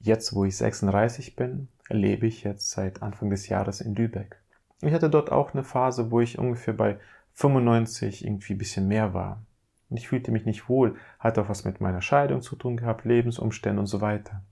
Jetzt, 0.00 0.34
wo 0.34 0.44
ich 0.44 0.56
36 0.56 1.36
bin, 1.36 1.68
lebe 1.88 2.26
ich 2.26 2.42
jetzt 2.42 2.70
seit 2.70 3.02
Anfang 3.02 3.30
des 3.30 3.48
Jahres 3.48 3.80
in 3.80 3.94
Lübeck. 3.94 4.40
Ich 4.82 4.92
hatte 4.92 5.10
dort 5.10 5.30
auch 5.30 5.52
eine 5.52 5.62
Phase, 5.62 6.10
wo 6.10 6.20
ich 6.20 6.38
ungefähr 6.38 6.74
bei 6.74 6.98
95 7.40 8.24
irgendwie 8.24 8.52
ein 8.52 8.58
bisschen 8.58 8.86
mehr 8.86 9.14
war. 9.14 9.42
Und 9.88 9.96
ich 9.96 10.08
fühlte 10.08 10.30
mich 10.30 10.44
nicht 10.44 10.68
wohl, 10.68 10.96
hatte 11.18 11.42
auch 11.42 11.48
was 11.48 11.64
mit 11.64 11.80
meiner 11.80 12.02
Scheidung 12.02 12.42
zu 12.42 12.54
tun 12.54 12.76
gehabt, 12.76 13.06
Lebensumstände 13.06 13.80
und 13.80 13.86
so 13.86 14.00
weiter. 14.02 14.42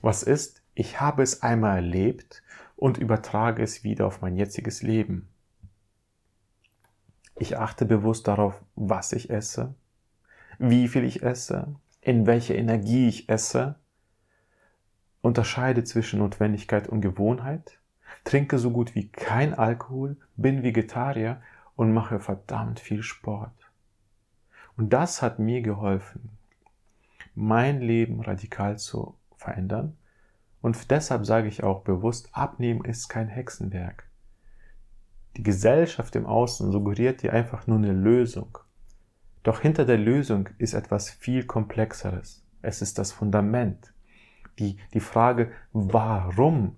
Was 0.00 0.22
ist? 0.22 0.62
Ich 0.74 1.00
habe 1.00 1.24
es 1.24 1.42
einmal 1.42 1.76
erlebt 1.76 2.42
und 2.76 2.98
übertrage 2.98 3.62
es 3.64 3.82
wieder 3.82 4.06
auf 4.06 4.22
mein 4.22 4.36
jetziges 4.36 4.82
Leben. 4.82 5.28
Ich 7.34 7.58
achte 7.58 7.84
bewusst 7.84 8.28
darauf, 8.28 8.62
was 8.76 9.12
ich 9.12 9.30
esse, 9.30 9.74
wie 10.58 10.86
viel 10.86 11.02
ich 11.02 11.24
esse, 11.24 11.74
in 12.00 12.26
welcher 12.26 12.54
Energie 12.54 13.08
ich 13.08 13.28
esse, 13.28 13.74
unterscheide 15.20 15.82
zwischen 15.82 16.20
Notwendigkeit 16.20 16.88
und 16.88 17.00
Gewohnheit, 17.00 17.78
trinke 18.22 18.58
so 18.58 18.70
gut 18.70 18.94
wie 18.94 19.08
kein 19.08 19.52
Alkohol, 19.52 20.16
bin 20.36 20.62
Vegetarier 20.62 21.42
und 21.78 21.94
mache 21.94 22.18
verdammt 22.18 22.80
viel 22.80 23.04
Sport. 23.04 23.70
Und 24.76 24.92
das 24.92 25.22
hat 25.22 25.38
mir 25.38 25.62
geholfen, 25.62 26.30
mein 27.36 27.80
Leben 27.80 28.20
radikal 28.20 28.78
zu 28.78 29.14
verändern. 29.36 29.96
Und 30.60 30.90
deshalb 30.90 31.24
sage 31.24 31.46
ich 31.46 31.62
auch 31.62 31.84
bewusst, 31.84 32.30
abnehmen 32.32 32.84
ist 32.84 33.06
kein 33.06 33.28
Hexenwerk. 33.28 34.10
Die 35.36 35.44
Gesellschaft 35.44 36.16
im 36.16 36.26
Außen 36.26 36.72
suggeriert 36.72 37.22
dir 37.22 37.32
einfach 37.32 37.68
nur 37.68 37.78
eine 37.78 37.92
Lösung. 37.92 38.58
Doch 39.44 39.60
hinter 39.60 39.84
der 39.84 39.98
Lösung 39.98 40.48
ist 40.58 40.74
etwas 40.74 41.10
viel 41.10 41.46
Komplexeres. 41.46 42.44
Es 42.60 42.82
ist 42.82 42.98
das 42.98 43.12
Fundament. 43.12 43.94
Die, 44.58 44.78
die 44.94 45.00
Frage, 45.00 45.52
warum 45.72 46.74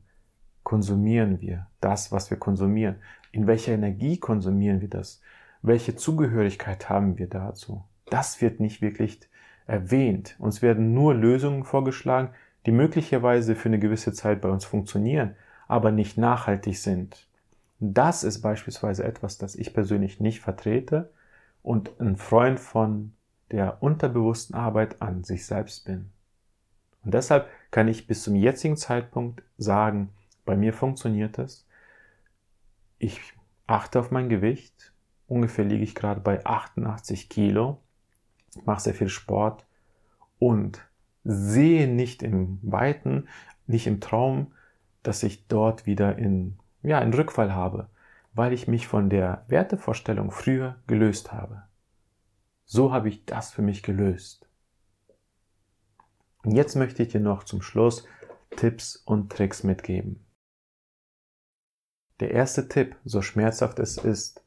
konsumieren 0.62 1.40
wir 1.40 1.68
das, 1.80 2.12
was 2.12 2.28
wir 2.28 2.36
konsumieren? 2.38 2.96
In 3.32 3.46
welcher 3.46 3.72
Energie 3.72 4.18
konsumieren 4.18 4.80
wir 4.80 4.88
das? 4.88 5.20
Welche 5.62 5.94
Zugehörigkeit 5.94 6.88
haben 6.88 7.18
wir 7.18 7.28
dazu? 7.28 7.84
Das 8.06 8.40
wird 8.40 8.60
nicht 8.60 8.82
wirklich 8.82 9.20
erwähnt. 9.66 10.34
Uns 10.38 10.62
werden 10.62 10.94
nur 10.94 11.14
Lösungen 11.14 11.64
vorgeschlagen, 11.64 12.30
die 12.66 12.72
möglicherweise 12.72 13.54
für 13.54 13.68
eine 13.68 13.78
gewisse 13.78 14.12
Zeit 14.12 14.40
bei 14.40 14.48
uns 14.48 14.64
funktionieren, 14.64 15.36
aber 15.68 15.92
nicht 15.92 16.18
nachhaltig 16.18 16.78
sind. 16.78 17.28
Das 17.78 18.24
ist 18.24 18.42
beispielsweise 18.42 19.04
etwas, 19.04 19.38
das 19.38 19.54
ich 19.54 19.72
persönlich 19.72 20.20
nicht 20.20 20.40
vertrete 20.40 21.10
und 21.62 21.98
ein 22.00 22.16
Freund 22.16 22.60
von 22.60 23.12
der 23.50 23.82
unterbewussten 23.82 24.54
Arbeit 24.54 25.00
an 25.00 25.24
sich 25.24 25.46
selbst 25.46 25.84
bin. 25.84 26.10
Und 27.04 27.14
deshalb 27.14 27.48
kann 27.70 27.88
ich 27.88 28.06
bis 28.06 28.22
zum 28.22 28.34
jetzigen 28.34 28.76
Zeitpunkt 28.76 29.42
sagen, 29.56 30.10
bei 30.44 30.56
mir 30.56 30.72
funktioniert 30.72 31.38
es. 31.38 31.66
Ich 33.00 33.18
achte 33.66 33.98
auf 33.98 34.10
mein 34.10 34.28
Gewicht. 34.28 34.92
Ungefähr 35.26 35.64
liege 35.64 35.82
ich 35.82 35.94
gerade 35.94 36.20
bei 36.20 36.44
88 36.44 37.30
Kilo. 37.30 37.80
Mache 38.66 38.82
sehr 38.82 38.94
viel 38.94 39.08
Sport 39.08 39.66
und 40.38 40.86
sehe 41.24 41.88
nicht 41.88 42.22
im 42.22 42.58
Weiten, 42.62 43.26
nicht 43.66 43.86
im 43.86 44.00
Traum, 44.00 44.52
dass 45.02 45.22
ich 45.22 45.46
dort 45.48 45.86
wieder 45.86 46.18
in 46.18 46.58
ja, 46.82 46.98
einen 46.98 47.14
Rückfall 47.14 47.54
habe, 47.54 47.88
weil 48.34 48.52
ich 48.52 48.68
mich 48.68 48.86
von 48.86 49.08
der 49.08 49.46
Wertevorstellung 49.48 50.30
früher 50.30 50.76
gelöst 50.86 51.32
habe. 51.32 51.62
So 52.66 52.92
habe 52.92 53.08
ich 53.08 53.24
das 53.24 53.50
für 53.50 53.62
mich 53.62 53.82
gelöst. 53.82 54.46
Und 56.44 56.50
jetzt 56.50 56.76
möchte 56.76 57.02
ich 57.02 57.08
dir 57.08 57.20
noch 57.20 57.44
zum 57.44 57.62
Schluss 57.62 58.06
Tipps 58.56 58.96
und 58.96 59.32
Tricks 59.32 59.64
mitgeben. 59.64 60.22
Der 62.20 62.30
erste 62.32 62.68
Tipp, 62.68 62.96
so 63.04 63.22
schmerzhaft 63.22 63.78
es 63.78 63.96
ist, 63.96 64.42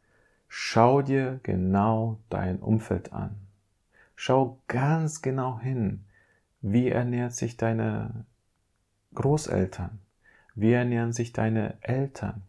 schau 0.47 1.01
dir 1.01 1.39
genau 1.43 2.19
dein 2.29 2.59
Umfeld 2.59 3.11
an. 3.11 3.35
Schau 4.15 4.59
ganz 4.67 5.21
genau 5.21 5.59
hin, 5.59 6.05
wie 6.61 6.89
ernährt 6.89 7.33
sich 7.33 7.57
deine 7.57 8.25
Großeltern, 9.15 9.99
wie 10.55 10.71
ernähren 10.71 11.13
sich 11.13 11.33
deine 11.33 11.77
Eltern? 11.81 12.43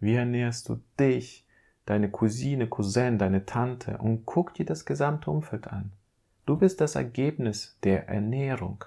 Wie 0.00 0.14
ernährst 0.14 0.68
du 0.68 0.80
dich, 0.98 1.46
deine 1.84 2.10
Cousine, 2.10 2.66
Cousin, 2.66 3.18
deine 3.18 3.44
Tante? 3.44 3.98
Und 3.98 4.24
guck 4.24 4.54
dir 4.54 4.64
das 4.64 4.86
gesamte 4.86 5.30
Umfeld 5.30 5.68
an. 5.68 5.92
Du 6.46 6.56
bist 6.56 6.80
das 6.80 6.94
Ergebnis 6.94 7.76
der 7.84 8.08
Ernährung. 8.08 8.84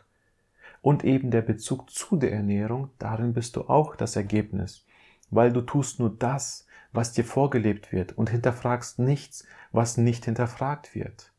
Und 0.82 1.03
eben 1.03 1.29
der 1.29 1.43
Bezug 1.43 1.91
zu 1.91 2.17
der 2.17 2.34
Ernährung, 2.34 2.89
darin 2.97 3.34
bist 3.34 3.56
du 3.56 3.62
auch 3.69 3.95
das 3.95 4.15
Ergebnis. 4.15 4.86
Weil 5.34 5.52
du 5.52 5.62
tust 5.62 6.00
nur 6.00 6.10
das, 6.10 6.67
was 6.91 7.12
dir 7.12 7.26
vorgelebt 7.26 7.91
wird 7.91 8.17
und 8.17 8.30
hinterfragst 8.30 9.00
nichts, 9.00 9.46
was 9.72 9.98
nicht 9.98 10.26
hinterfragt 10.26 10.93
wird. 10.93 11.32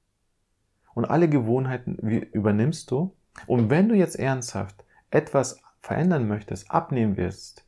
Und 0.95 1.05
alle 1.05 1.29
Gewohnheiten 1.29 1.97
übernimmst 1.97 2.91
du. 2.91 3.15
Und 3.47 3.71
wenn 3.71 3.89
du 3.89 3.95
jetzt 3.95 4.19
ernsthaft 4.19 4.85
etwas 5.11 5.61
verändern 5.81 6.27
möchtest, 6.29 6.71
abnehmen 6.71 7.17
wirst, 7.17 7.65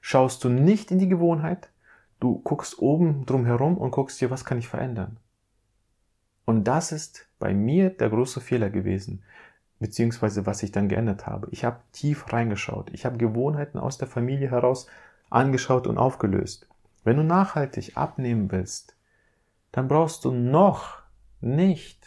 schaust 0.00 0.42
du 0.44 0.48
nicht 0.48 0.90
in 0.90 0.98
die 0.98 1.08
Gewohnheit, 1.08 1.70
du 2.18 2.40
guckst 2.40 2.78
oben 2.78 3.26
drum 3.26 3.44
herum 3.44 3.78
und 3.78 3.90
guckst 3.90 4.20
dir, 4.20 4.30
was 4.30 4.44
kann 4.44 4.58
ich 4.58 4.68
verändern. 4.68 5.18
Und 6.44 6.64
das 6.64 6.92
ist 6.92 7.28
bei 7.38 7.54
mir 7.54 7.90
der 7.90 8.10
große 8.10 8.40
Fehler 8.40 8.70
gewesen, 8.70 9.22
beziehungsweise 9.78 10.46
was 10.46 10.62
ich 10.62 10.72
dann 10.72 10.88
geändert 10.88 11.26
habe. 11.26 11.48
Ich 11.50 11.64
habe 11.64 11.80
tief 11.92 12.32
reingeschaut. 12.32 12.90
Ich 12.92 13.04
habe 13.04 13.16
Gewohnheiten 13.16 13.78
aus 13.78 13.98
der 13.98 14.08
Familie 14.08 14.50
heraus 14.50 14.86
angeschaut 15.32 15.86
und 15.86 15.98
aufgelöst. 15.98 16.68
Wenn 17.04 17.16
du 17.16 17.24
nachhaltig 17.24 17.96
abnehmen 17.96 18.50
willst, 18.52 18.96
dann 19.72 19.88
brauchst 19.88 20.24
du 20.24 20.30
noch 20.30 21.02
nicht 21.40 22.06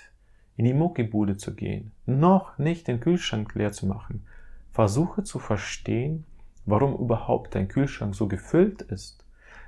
in 0.56 0.66
die 0.66 0.74
Muckibude 0.74 1.36
zu 1.36 1.54
gehen, 1.54 1.92
noch 2.06 2.58
nicht 2.58 2.88
den 2.88 3.00
Kühlschrank 3.00 3.54
leer 3.56 3.72
zu 3.72 3.88
machen. 3.88 4.26
Versuche 4.72 5.24
zu 5.24 5.40
verstehen, 5.40 6.26
warum 6.66 6.96
überhaupt 6.96 7.56
dein 7.56 7.68
Kühlschrank 7.68 8.16
so 8.16 8.28
gefüllt 8.28 8.82
ist, 8.82 9.26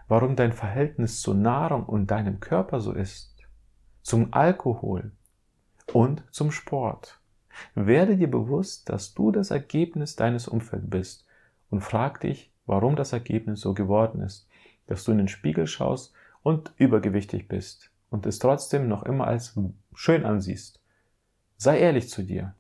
warum 0.08 0.36
dein 0.36 0.54
Verhältnis 0.54 1.22
zur 1.22 1.36
Nahrung 1.36 1.86
und 1.86 2.12
deinem 2.12 2.40
Körper 2.40 2.80
so 2.80 2.94
ist, 2.94 3.36
zum 4.02 4.34
Alkohol 4.34 5.12
und 5.92 6.24
zum 6.32 6.52
Sport. 6.52 7.20
Werde 7.76 8.16
dir 8.18 8.30
bewusst, 8.30 8.90
dass 8.90 9.14
du 9.14 9.32
das 9.32 9.52
Ergebnis 9.52 10.16
deines 10.16 10.48
Umfelds 10.48 10.90
bist 10.90 11.26
und 11.70 11.82
frag 11.82 12.22
dich, 12.22 12.52
warum 12.68 12.96
das 12.96 13.14
Ergebnis 13.14 13.62
so 13.62 13.74
geworden 13.74 14.22
ist, 14.22 14.48
dass 14.86 15.04
du 15.04 15.12
in 15.12 15.18
den 15.18 15.28
Spiegel 15.28 15.66
schaust 15.66 16.14
und 16.44 16.72
übergewichtig 16.78 17.48
bist 17.48 17.90
und 18.10 18.26
es 18.26 18.40
trotzdem 18.40 18.88
noch 18.88 19.04
immer 19.04 19.28
als 19.28 19.58
schön 19.94 20.26
ansiehst. 20.26 20.80
Sei 21.58 21.80
ehrlich 21.80 22.10
zu 22.10 22.24
dir. 22.24 22.54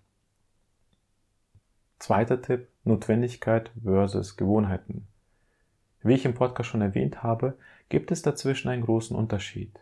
Zweiter 2.00 2.42
Tipp, 2.42 2.68
Notwendigkeit 2.84 3.72
versus 3.84 4.38
Gewohnheiten. 4.38 5.08
Wie 6.04 6.14
ich 6.14 6.26
im 6.26 6.34
Podcast 6.34 6.70
schon 6.70 6.82
erwähnt 6.82 7.24
habe, 7.24 7.58
gibt 7.90 8.12
es 8.12 8.22
dazwischen 8.22 8.70
einen 8.70 8.84
großen 8.84 9.16
Unterschied. 9.16 9.80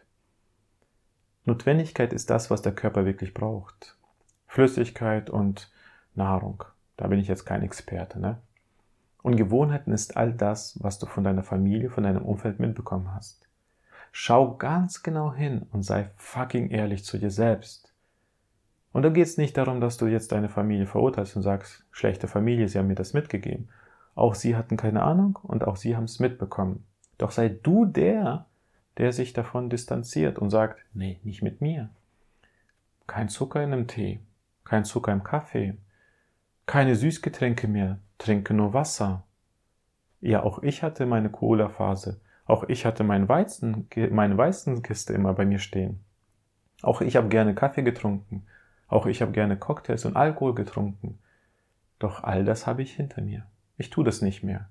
Notwendigkeit 1.46 2.14
ist 2.14 2.30
das, 2.30 2.50
was 2.50 2.62
der 2.62 2.74
Körper 2.74 3.06
wirklich 3.06 3.34
braucht. 3.34 3.96
Flüssigkeit 4.48 5.30
und 5.30 5.72
Nahrung. 6.16 6.64
Da 6.98 7.08
bin 7.08 7.20
ich 7.20 7.28
jetzt 7.28 7.46
kein 7.46 7.62
Experte, 7.62 8.20
ne? 8.20 8.38
Und 9.26 9.38
Gewohnheiten 9.38 9.92
ist 9.92 10.18
all 10.18 10.34
das, 10.34 10.78
was 10.84 11.00
du 11.00 11.08
von 11.08 11.24
deiner 11.24 11.42
Familie, 11.42 11.90
von 11.90 12.04
deinem 12.04 12.22
Umfeld 12.22 12.60
mitbekommen 12.60 13.12
hast. 13.16 13.50
Schau 14.12 14.56
ganz 14.56 15.02
genau 15.02 15.34
hin 15.34 15.66
und 15.72 15.82
sei 15.82 16.12
fucking 16.16 16.70
ehrlich 16.70 17.04
zu 17.04 17.18
dir 17.18 17.32
selbst. 17.32 17.92
Und 18.92 19.02
da 19.02 19.10
geht 19.10 19.26
es 19.26 19.40
nicht 19.40 19.58
darum, 19.58 19.82
dass 19.82 19.98
du 19.98 20.06
jetzt 20.06 20.32
deine 20.32 20.48
Familie 20.48 20.86
verurteilst 20.86 21.36
und 21.36 21.42
sagst, 21.42 21.88
schlechte 21.90 22.28
Familie, 22.28 22.70
sie 22.70 22.78
haben 22.78 22.86
mir 22.86 22.94
das 22.94 23.14
mitgegeben. 23.14 23.70
Auch 24.14 24.36
sie 24.36 24.56
hatten 24.56 24.78
keine 24.78 25.02
Ahnung 25.02 25.40
und 25.42 25.66
auch 25.66 25.76
sie 25.76 25.96
haben 25.96 26.04
es 26.04 26.20
mitbekommen. 26.20 26.86
Doch 27.18 27.32
sei 27.32 27.50
du 27.50 27.86
der, 27.86 28.46
der 29.00 29.12
sich 29.12 29.34
davon 29.34 29.72
distanziert 29.72 30.38
und 30.38 30.52
sagt, 30.52 30.86
nee, 30.94 31.20
nicht 31.24 31.42
mit 31.42 31.62
mir. 31.62 31.90
Kein 33.08 33.30
Zucker 33.30 33.64
in 33.64 33.74
einem 33.74 33.88
Tee, 33.88 34.20
kein 34.66 34.86
Zucker 34.86 35.12
im 35.14 35.24
Kaffee, 35.24 35.80
keine 36.66 36.96
Süßgetränke 36.96 37.68
mehr, 37.68 38.00
trinke 38.18 38.54
nur 38.54 38.74
Wasser. 38.74 39.24
Ja, 40.22 40.44
auch 40.44 40.64
ich 40.64 40.84
hatte 40.84 41.06
meine 41.06 41.30
Cola-Phase. 41.30 42.20
Auch 42.46 42.64
ich 42.68 42.86
hatte 42.86 43.04
mein 43.04 43.28
Weizen, 43.28 43.88
meine 44.12 44.38
Weizenkiste 44.38 45.14
immer 45.14 45.34
bei 45.34 45.46
mir 45.46 45.60
stehen. 45.60 46.04
Auch 46.82 47.02
ich 47.02 47.16
habe 47.16 47.28
gerne 47.28 47.56
Kaffee 47.56 47.84
getrunken. 47.84 48.46
Auch 48.88 49.06
ich 49.06 49.22
habe 49.22 49.32
gerne 49.32 49.58
Cocktails 49.58 50.06
und 50.06 50.16
Alkohol 50.16 50.54
getrunken. 50.54 51.20
Doch 52.00 52.24
all 52.24 52.44
das 52.46 52.68
habe 52.68 52.84
ich 52.84 52.94
hinter 52.94 53.22
mir. 53.22 53.46
Ich 53.78 53.90
tue 53.90 54.04
das 54.04 54.22
nicht 54.22 54.44
mehr. 54.44 54.70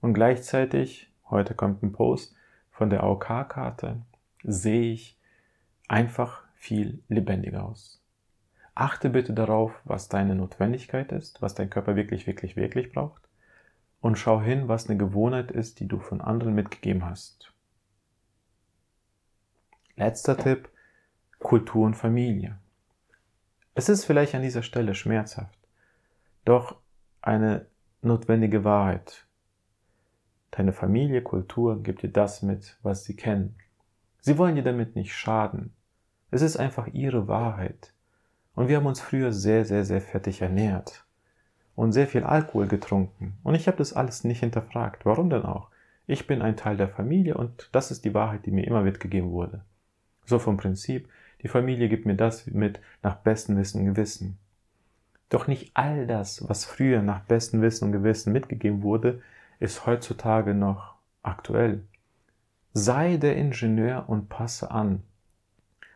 Und 0.00 0.14
gleichzeitig, 0.14 1.10
heute 1.28 1.54
kommt 1.54 1.82
ein 1.82 1.92
Post 1.92 2.36
von 2.70 2.90
der 2.90 3.02
AOK-Karte, 3.02 4.02
sehe 4.44 4.92
ich 4.92 5.18
einfach 5.88 6.44
viel 6.54 7.02
lebendiger 7.08 7.64
aus. 7.64 8.00
Achte 8.78 9.10
bitte 9.10 9.32
darauf, 9.32 9.72
was 9.82 10.08
deine 10.08 10.36
Notwendigkeit 10.36 11.10
ist, 11.10 11.42
was 11.42 11.56
dein 11.56 11.68
Körper 11.68 11.96
wirklich, 11.96 12.28
wirklich, 12.28 12.54
wirklich 12.54 12.92
braucht. 12.92 13.20
Und 14.00 14.20
schau 14.20 14.40
hin, 14.40 14.68
was 14.68 14.88
eine 14.88 14.96
Gewohnheit 14.96 15.50
ist, 15.50 15.80
die 15.80 15.88
du 15.88 15.98
von 15.98 16.20
anderen 16.20 16.54
mitgegeben 16.54 17.04
hast. 17.04 17.52
Letzter 19.96 20.36
Tipp, 20.36 20.68
Kultur 21.40 21.86
und 21.86 21.96
Familie. 21.96 22.56
Es 23.74 23.88
ist 23.88 24.04
vielleicht 24.04 24.36
an 24.36 24.42
dieser 24.42 24.62
Stelle 24.62 24.94
schmerzhaft, 24.94 25.58
doch 26.44 26.76
eine 27.20 27.66
notwendige 28.00 28.62
Wahrheit. 28.62 29.26
Deine 30.52 30.72
Familie, 30.72 31.22
Kultur 31.22 31.82
gibt 31.82 32.02
dir 32.02 32.12
das 32.12 32.42
mit, 32.42 32.78
was 32.84 33.02
sie 33.02 33.16
kennen. 33.16 33.56
Sie 34.20 34.38
wollen 34.38 34.54
dir 34.54 34.62
damit 34.62 34.94
nicht 34.94 35.16
schaden. 35.16 35.74
Es 36.30 36.42
ist 36.42 36.56
einfach 36.56 36.86
ihre 36.86 37.26
Wahrheit. 37.26 37.92
Und 38.58 38.66
wir 38.66 38.78
haben 38.78 38.86
uns 38.86 39.00
früher 39.00 39.32
sehr, 39.32 39.64
sehr, 39.64 39.84
sehr 39.84 40.00
fettig 40.00 40.42
ernährt 40.42 41.04
und 41.76 41.92
sehr 41.92 42.08
viel 42.08 42.24
Alkohol 42.24 42.66
getrunken. 42.66 43.38
Und 43.44 43.54
ich 43.54 43.68
habe 43.68 43.76
das 43.76 43.92
alles 43.92 44.24
nicht 44.24 44.40
hinterfragt. 44.40 45.06
Warum 45.06 45.30
denn 45.30 45.44
auch? 45.44 45.68
Ich 46.08 46.26
bin 46.26 46.42
ein 46.42 46.56
Teil 46.56 46.76
der 46.76 46.88
Familie 46.88 47.36
und 47.36 47.68
das 47.70 47.92
ist 47.92 48.04
die 48.04 48.14
Wahrheit, 48.14 48.46
die 48.46 48.50
mir 48.50 48.66
immer 48.66 48.82
mitgegeben 48.82 49.30
wurde. 49.30 49.60
So 50.24 50.40
vom 50.40 50.56
Prinzip, 50.56 51.08
die 51.42 51.46
Familie 51.46 51.88
gibt 51.88 52.04
mir 52.04 52.16
das 52.16 52.48
mit 52.48 52.80
nach 53.00 53.14
bestem 53.18 53.56
Wissen 53.56 53.82
und 53.82 53.94
Gewissen. 53.94 54.38
Doch 55.28 55.46
nicht 55.46 55.70
all 55.74 56.08
das, 56.08 56.48
was 56.48 56.64
früher 56.64 57.00
nach 57.00 57.20
bestem 57.20 57.62
Wissen 57.62 57.84
und 57.84 57.92
Gewissen 57.92 58.32
mitgegeben 58.32 58.82
wurde, 58.82 59.22
ist 59.60 59.86
heutzutage 59.86 60.52
noch 60.52 60.96
aktuell. 61.22 61.84
Sei 62.72 63.18
der 63.18 63.36
Ingenieur 63.36 64.08
und 64.08 64.28
passe 64.28 64.72
an. 64.72 65.04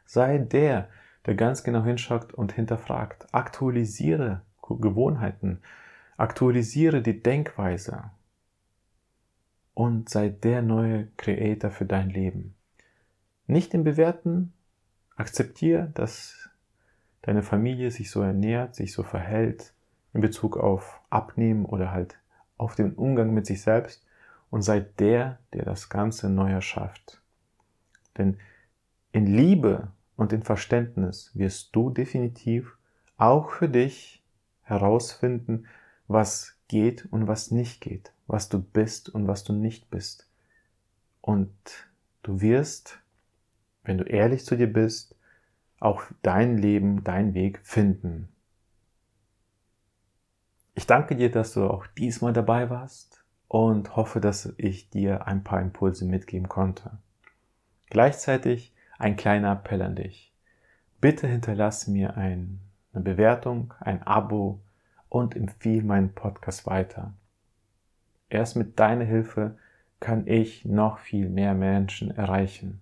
Sei 0.07 0.39
der, 0.39 0.87
der 1.27 1.35
ganz 1.35 1.63
genau 1.63 1.85
hinschaut 1.85 2.33
und 2.35 2.53
hinterfragt. 2.53 3.27
Aktualisiere 3.33 4.43
Gewohnheiten. 4.63 5.61
Aktualisiere 6.17 7.03
die 7.03 7.23
Denkweise. 7.23 8.11
Und 9.75 10.09
sei 10.09 10.29
der 10.29 10.63
neue 10.63 11.09
Creator 11.17 11.71
für 11.71 11.87
dein 11.87 12.11
Leben. 12.11 12.55
Nicht 13.47 13.75
im 13.75 13.85
Bewerten, 13.85 14.53
Akzeptiere, 15.17 15.91
dass 15.95 16.49
deine 17.23 17.43
Familie 17.43 17.91
sich 17.91 18.11
so 18.11 18.23
ernährt, 18.23 18.75
sich 18.75 18.93
so 18.93 19.03
verhält 19.03 19.75
in 20.13 20.21
Bezug 20.21 20.57
auf 20.57 21.01
Abnehmen 21.11 21.65
oder 21.65 21.93
halt 21.93 22.19
auf 22.57 22.75
den 22.75 22.95
Umgang 22.95 23.33
mit 23.33 23.47
sich 23.47 23.63
selbst 23.63 24.05
und 24.51 24.63
sei 24.63 24.81
der, 24.81 25.39
der 25.53 25.65
das 25.65 25.89
Ganze 25.89 26.29
neu 26.29 26.51
erschafft. 26.51 27.23
Denn 28.19 28.39
in 29.13 29.27
Liebe 29.27 29.89
und 30.23 30.33
in 30.33 30.43
Verständnis 30.43 31.31
wirst 31.35 31.77
du 31.77 31.91
definitiv 31.91 32.79
auch 33.19 33.51
für 33.51 33.69
dich 33.69 34.23
herausfinden, 34.63 35.67
was 36.09 36.59
geht 36.69 37.07
und 37.13 37.29
was 37.29 37.51
nicht 37.51 37.81
geht, 37.81 38.13
was 38.27 38.49
du 38.49 38.59
bist 38.61 39.11
und 39.11 39.29
was 39.29 39.45
du 39.45 39.53
nicht 39.53 39.91
bist. 39.91 40.29
Und 41.21 41.53
du 42.23 42.41
wirst 42.41 43.03
wenn 43.85 43.99
du 43.99 44.05
ehrlich 44.05 44.45
zu 44.45 44.57
dir 44.57 44.73
bist, 44.73 45.17
auch 45.81 46.03
dein 46.23 46.59
Leben, 46.59 47.03
dein 47.05 47.35
Weg 47.35 47.61
finden. 47.65 48.29
Ich 50.75 50.87
danke 50.87 51.17
dir, 51.17 51.31
dass 51.31 51.55
du 51.55 51.69
auch 51.69 51.87
diesmal 51.87 52.33
dabei 52.33 52.71
warst 52.71 53.25
und 53.49 53.97
hoffe, 53.97 54.21
dass 54.21 54.55
ich 54.57 54.89
dir 54.91 55.27
ein 55.27 55.45
paar 55.45 55.61
Impulse 55.61 56.05
mitgeben 56.05 56.49
konnte. 56.49 56.99
Gleichzeitig 57.91 58.73
ein 59.03 59.17
kleiner 59.17 59.53
Appell 59.53 59.83
an 59.83 59.97
dich. 59.97 60.33
Bitte 61.01 61.27
hinterlass 61.27 61.89
mir 61.89 62.17
eine 62.17 62.59
Bewertung, 62.93 63.75
ein 63.81 64.03
Abo 64.05 64.61
und 65.09 65.35
empfehle 65.35 65.83
meinen 65.83 66.15
Podcast 66.15 66.67
weiter. 66.67 67.13
Erst 68.29 68.57
mit 68.57 68.79
deiner 68.79 69.05
Hilfe 69.05 69.59
kann 69.99 70.27
ich 70.27 70.65
noch 70.65 70.99
viel 70.99 71.29
mehr 71.29 71.55
Menschen 71.55 72.13
erreichen. 72.13 72.81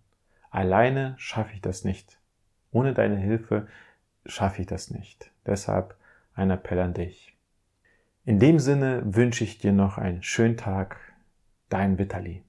Alleine 0.51 1.15
schaffe 1.17 1.55
ich 1.55 1.63
das 1.63 1.85
nicht. 1.85 2.19
Ohne 2.71 2.93
deine 2.93 3.17
Hilfe 3.17 3.67
schaffe 4.27 4.61
ich 4.61 4.67
das 4.67 4.91
nicht. 4.91 5.31
Deshalb 5.47 5.97
ein 6.35 6.51
Appell 6.51 6.81
an 6.81 6.93
dich. 6.93 7.37
In 8.27 8.39
dem 8.39 8.59
Sinne 8.59 9.03
wünsche 9.05 9.45
ich 9.45 9.59
dir 9.59 9.73
noch 9.73 9.97
einen 9.97 10.23
schönen 10.23 10.59
Tag. 10.59 10.99
Dein 11.71 11.99
Vitali. 11.99 12.45